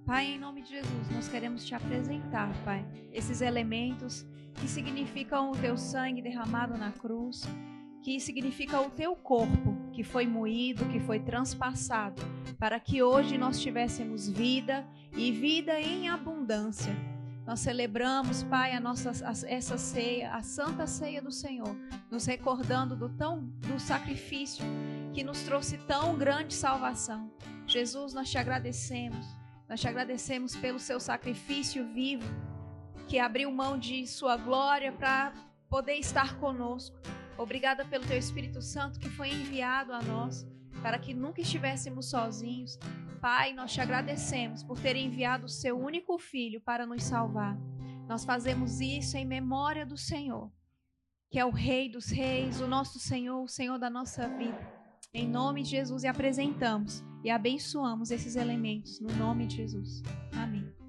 Pai, 0.05 0.25
em 0.25 0.39
nome 0.39 0.61
de 0.61 0.69
Jesus, 0.69 1.09
nós 1.09 1.27
queremos 1.29 1.65
te 1.65 1.73
apresentar, 1.73 2.53
Pai, 2.63 2.85
esses 3.11 3.41
elementos 3.41 4.25
que 4.55 4.67
significam 4.67 5.51
o 5.51 5.57
teu 5.57 5.77
sangue 5.77 6.21
derramado 6.21 6.77
na 6.77 6.91
cruz, 6.91 7.43
que 8.03 8.19
significa 8.19 8.81
o 8.81 8.89
teu 8.89 9.15
corpo, 9.15 9.77
que 9.93 10.03
foi 10.03 10.27
moído, 10.27 10.85
que 10.89 10.99
foi 10.99 11.21
transpassado, 11.21 12.21
para 12.59 12.77
que 12.77 13.01
hoje 13.01 13.37
nós 13.37 13.61
tivéssemos 13.61 14.27
vida 14.27 14.85
e 15.15 15.31
vida 15.31 15.79
em 15.79 16.09
abundância. 16.09 16.93
Nós 17.45 17.61
celebramos, 17.61 18.43
Pai, 18.43 18.73
a 18.73 18.79
nossa 18.79 19.11
essa 19.47 19.77
ceia, 19.77 20.33
a 20.33 20.43
santa 20.43 20.85
ceia 20.85 21.21
do 21.21 21.31
Senhor, 21.31 21.75
nos 22.11 22.25
recordando 22.25 22.95
do 22.95 23.07
tão 23.09 23.45
do 23.67 23.79
sacrifício 23.79 24.65
que 25.13 25.23
nos 25.23 25.43
trouxe 25.43 25.77
tão 25.77 26.17
grande 26.17 26.53
salvação. 26.53 27.31
Jesus, 27.65 28.13
nós 28.13 28.29
te 28.29 28.37
agradecemos. 28.37 29.25
Nós 29.67 29.79
te 29.79 29.87
agradecemos 29.87 30.55
pelo 30.55 30.77
seu 30.77 30.99
sacrifício 30.99 31.85
vivo, 31.93 32.27
que 33.07 33.17
abriu 33.17 33.49
mão 33.49 33.77
de 33.77 34.05
sua 34.07 34.35
glória 34.35 34.91
para 34.91 35.33
poder 35.69 35.95
estar 35.95 36.37
conosco. 36.37 36.95
Obrigada 37.37 37.83
pelo 37.85 38.05
teu 38.05 38.17
Espírito 38.17 38.61
Santo 38.61 38.99
que 38.99 39.09
foi 39.09 39.29
enviado 39.29 39.91
a 39.93 40.01
nós 40.01 40.45
para 40.81 40.99
que 40.99 41.13
nunca 41.13 41.41
estivéssemos 41.41 42.09
sozinhos. 42.09 42.77
Pai, 43.21 43.53
nós 43.53 43.71
te 43.71 43.79
agradecemos 43.79 44.63
por 44.63 44.79
ter 44.79 44.95
enviado 44.95 45.45
o 45.45 45.49
seu 45.49 45.79
único 45.79 46.17
filho 46.19 46.59
para 46.61 46.85
nos 46.85 47.03
salvar. 47.03 47.57
Nós 48.07 48.25
fazemos 48.25 48.81
isso 48.81 49.15
em 49.15 49.25
memória 49.25 49.85
do 49.85 49.97
Senhor, 49.97 50.51
que 51.31 51.39
é 51.39 51.45
o 51.45 51.51
Rei 51.51 51.89
dos 51.89 52.07
Reis, 52.07 52.59
o 52.59 52.67
nosso 52.67 52.99
Senhor, 52.99 53.41
o 53.41 53.47
Senhor 53.47 53.79
da 53.79 53.89
nossa 53.89 54.27
vida. 54.27 54.59
Em 55.13 55.27
nome 55.27 55.63
de 55.63 55.69
Jesus 55.69 56.03
e 56.03 56.07
apresentamos 56.07 57.03
e 57.23 57.29
abençoamos 57.29 58.11
esses 58.11 58.35
elementos 58.35 58.99
no 58.99 59.13
nome 59.15 59.47
de 59.47 59.57
Jesus. 59.57 60.01
Amém. 60.33 60.82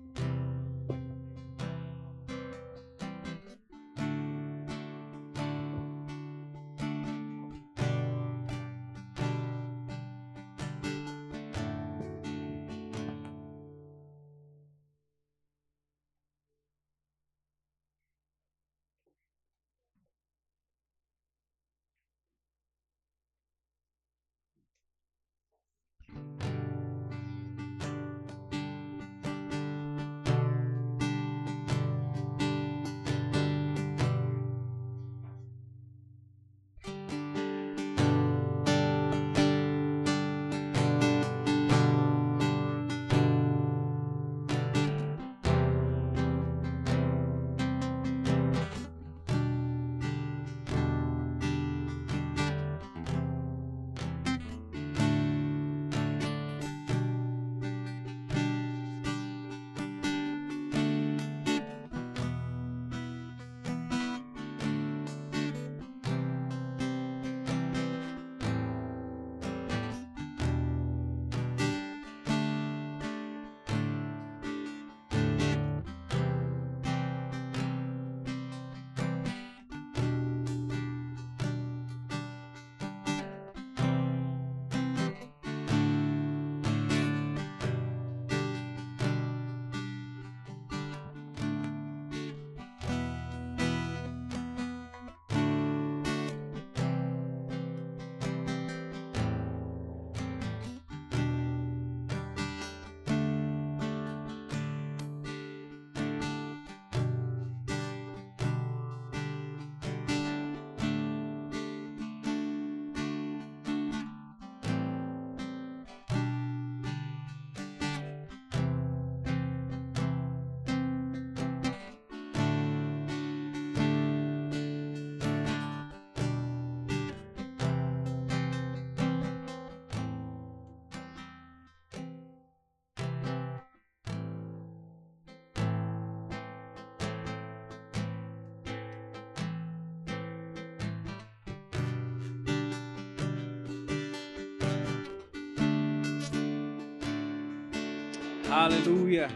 Aleluia. 148.55 149.27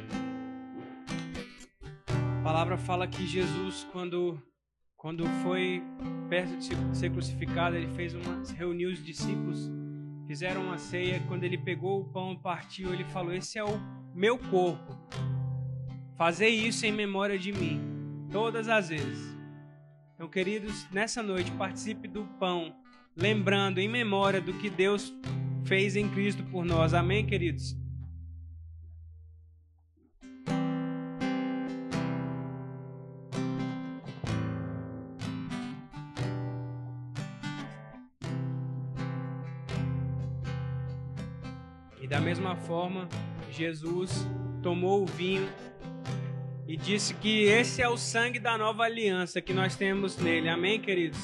A 2.08 2.42
palavra 2.44 2.78
fala 2.78 3.04
que 3.04 3.26
Jesus, 3.26 3.84
quando, 3.90 4.40
quando 4.96 5.26
foi 5.42 5.82
perto 6.28 6.56
de 6.56 6.96
ser 6.96 7.10
crucificado, 7.10 7.74
ele 7.74 7.88
fez 7.96 8.14
uma, 8.14 8.44
reuniu 8.56 8.88
os 8.90 9.04
discípulos, 9.04 9.68
fizeram 10.24 10.62
uma 10.62 10.78
ceia. 10.78 11.20
Quando 11.26 11.42
ele 11.42 11.58
pegou 11.58 12.00
o 12.00 12.04
pão 12.04 12.36
partiu, 12.36 12.94
ele 12.94 13.02
falou: 13.06 13.32
Esse 13.32 13.58
é 13.58 13.64
o 13.64 13.80
meu 14.14 14.38
corpo. 14.38 14.96
Fazer 16.16 16.50
isso 16.50 16.86
em 16.86 16.92
memória 16.92 17.36
de 17.36 17.52
mim, 17.52 17.80
todas 18.30 18.68
as 18.68 18.88
vezes. 18.88 19.36
Então, 20.14 20.28
queridos, 20.28 20.86
nessa 20.92 21.24
noite 21.24 21.50
participe 21.50 22.06
do 22.06 22.22
pão, 22.38 22.72
lembrando 23.16 23.80
em 23.80 23.88
memória 23.88 24.40
do 24.40 24.52
que 24.52 24.70
Deus 24.70 25.12
fez 25.64 25.96
em 25.96 26.08
Cristo 26.08 26.44
por 26.44 26.64
nós. 26.64 26.94
Amém, 26.94 27.26
queridos? 27.26 27.76
Mesma 42.48 42.56
forma, 42.56 43.08
Jesus 43.50 44.26
tomou 44.62 45.02
o 45.02 45.06
vinho 45.06 45.48
e 46.66 46.76
disse 46.76 47.12
que 47.14 47.44
esse 47.44 47.82
é 47.82 47.88
o 47.88 47.96
sangue 47.96 48.38
da 48.38 48.56
nova 48.56 48.84
aliança 48.84 49.40
que 49.40 49.52
nós 49.52 49.76
temos 49.76 50.16
nele. 50.16 50.48
Amém, 50.48 50.80
queridos? 50.80 51.18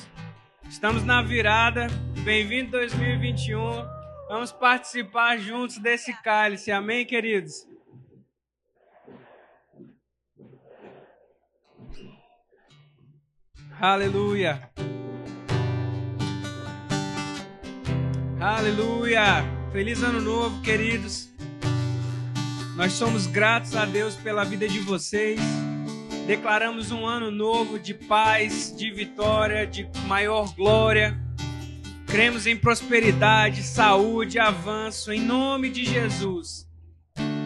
Estamos 0.69 1.03
na 1.03 1.23
virada. 1.23 1.87
Bem-vindo 2.25 2.73
2021. 2.73 3.59
Vamos 4.29 4.53
participar 4.53 5.39
juntos 5.39 5.79
desse 5.79 6.13
cálice. 6.23 6.71
Amém, 6.71 7.07
queridos? 7.07 7.67
Aleluia. 13.81 14.71
Aleluia. 18.41 19.54
Feliz 19.75 20.05
ano 20.05 20.21
novo, 20.21 20.63
queridos. 20.63 21.29
Nós 22.77 22.93
somos 22.93 23.27
gratos 23.27 23.75
a 23.75 23.85
Deus 23.85 24.15
pela 24.15 24.45
vida 24.45 24.69
de 24.69 24.79
vocês. 24.79 25.41
Declaramos 26.29 26.93
um 26.93 27.05
ano 27.05 27.29
novo 27.29 27.77
de 27.77 27.93
paz, 27.93 28.73
de 28.73 28.93
vitória, 28.93 29.67
de 29.67 29.89
maior 30.07 30.55
glória. 30.55 31.21
Cremos 32.07 32.47
em 32.47 32.57
prosperidade, 32.57 33.65
saúde, 33.65 34.39
avanço, 34.39 35.13
em 35.13 35.21
nome 35.21 35.69
de 35.71 35.85
Jesus. 35.85 36.69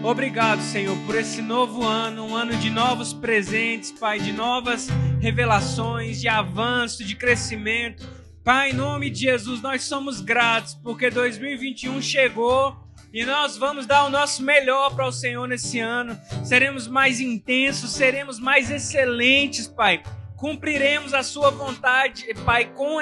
Obrigado, 0.04 0.60
Senhor, 0.60 0.98
por 1.06 1.14
esse 1.14 1.40
novo 1.40 1.82
ano, 1.82 2.26
um 2.26 2.36
ano 2.36 2.54
de 2.58 2.68
novos 2.68 3.14
presentes, 3.14 3.90
Pai, 3.90 4.20
de 4.20 4.34
novas 4.34 4.88
revelações, 5.18 6.20
de 6.20 6.28
avanço, 6.28 7.02
de 7.06 7.16
crescimento. 7.16 8.06
Pai, 8.45 8.70
em 8.70 8.74
nome 8.74 9.11
de 9.11 9.20
Jesus, 9.20 9.61
nós 9.61 9.84
somos 9.84 10.20
gratos 10.20 10.74
porque 10.74 11.11
2021 11.11 12.01
chegou 12.01 12.76
e 13.12 13.24
nós 13.24 13.57
vamos 13.57 13.86
dar 13.86 14.05
o 14.05 14.11
nosso 14.11 14.43
melhor 14.43 14.95
para 14.95 15.07
o 15.07 15.12
Senhor 15.12 15.47
nesse 15.47 15.78
ano. 15.78 16.18
Seremos 16.45 16.86
mais 16.86 17.20
intensos, 17.20 17.91
seremos 17.91 18.39
mais 18.39 18.70
excelentes, 18.70 19.66
Pai. 19.66 20.03
Cumpriremos 20.36 21.14
a 21.14 21.22
Sua 21.22 21.51
vontade, 21.51 22.26
Pai, 22.45 22.72
com 22.72 22.99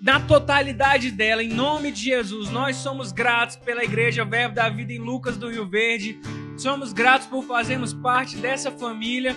na 0.00 0.18
totalidade 0.18 1.10
dela, 1.10 1.42
em 1.42 1.48
nome 1.48 1.90
de 1.92 2.04
Jesus. 2.04 2.48
Nós 2.50 2.76
somos 2.76 3.12
gratos 3.12 3.56
pela 3.56 3.84
Igreja 3.84 4.24
Verbo 4.24 4.54
da 4.54 4.68
Vida 4.68 4.92
em 4.92 4.98
Lucas 4.98 5.36
do 5.36 5.50
Rio 5.50 5.68
Verde. 5.68 6.18
Somos 6.56 6.92
gratos 6.92 7.26
por 7.26 7.44
fazermos 7.44 7.92
parte 7.92 8.36
dessa 8.36 8.70
família 8.70 9.36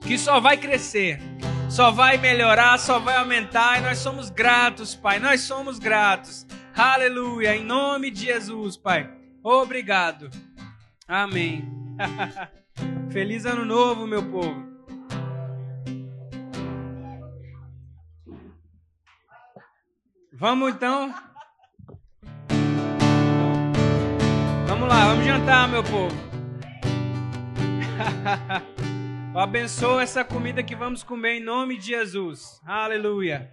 que 0.00 0.18
só 0.18 0.40
vai 0.40 0.56
crescer, 0.56 1.20
só 1.72 1.90
vai 1.90 2.18
melhorar, 2.18 2.78
só 2.78 2.98
vai 2.98 3.16
aumentar. 3.16 3.78
E 3.78 3.80
nós 3.80 3.96
somos 3.98 4.28
gratos, 4.28 4.94
Pai. 4.94 5.18
Nós 5.18 5.40
somos 5.40 5.78
gratos. 5.78 6.46
Aleluia. 6.76 7.56
Em 7.56 7.64
nome 7.64 8.10
de 8.10 8.26
Jesus, 8.26 8.76
Pai. 8.76 9.10
Obrigado. 9.42 10.28
Amém. 11.08 11.66
Feliz 13.10 13.46
ano 13.46 13.64
novo, 13.64 14.06
meu 14.06 14.22
povo. 14.22 14.70
Vamos 20.34 20.74
então. 20.74 21.14
Vamos 24.66 24.88
lá, 24.88 25.06
vamos 25.06 25.24
jantar, 25.24 25.68
meu 25.68 25.82
povo. 25.82 26.14
Abençoa 29.34 30.02
essa 30.02 30.22
comida 30.22 30.62
que 30.62 30.76
vamos 30.76 31.02
comer 31.02 31.38
em 31.38 31.42
nome 31.42 31.78
de 31.78 31.86
Jesus. 31.86 32.60
Aleluia. 32.66 33.50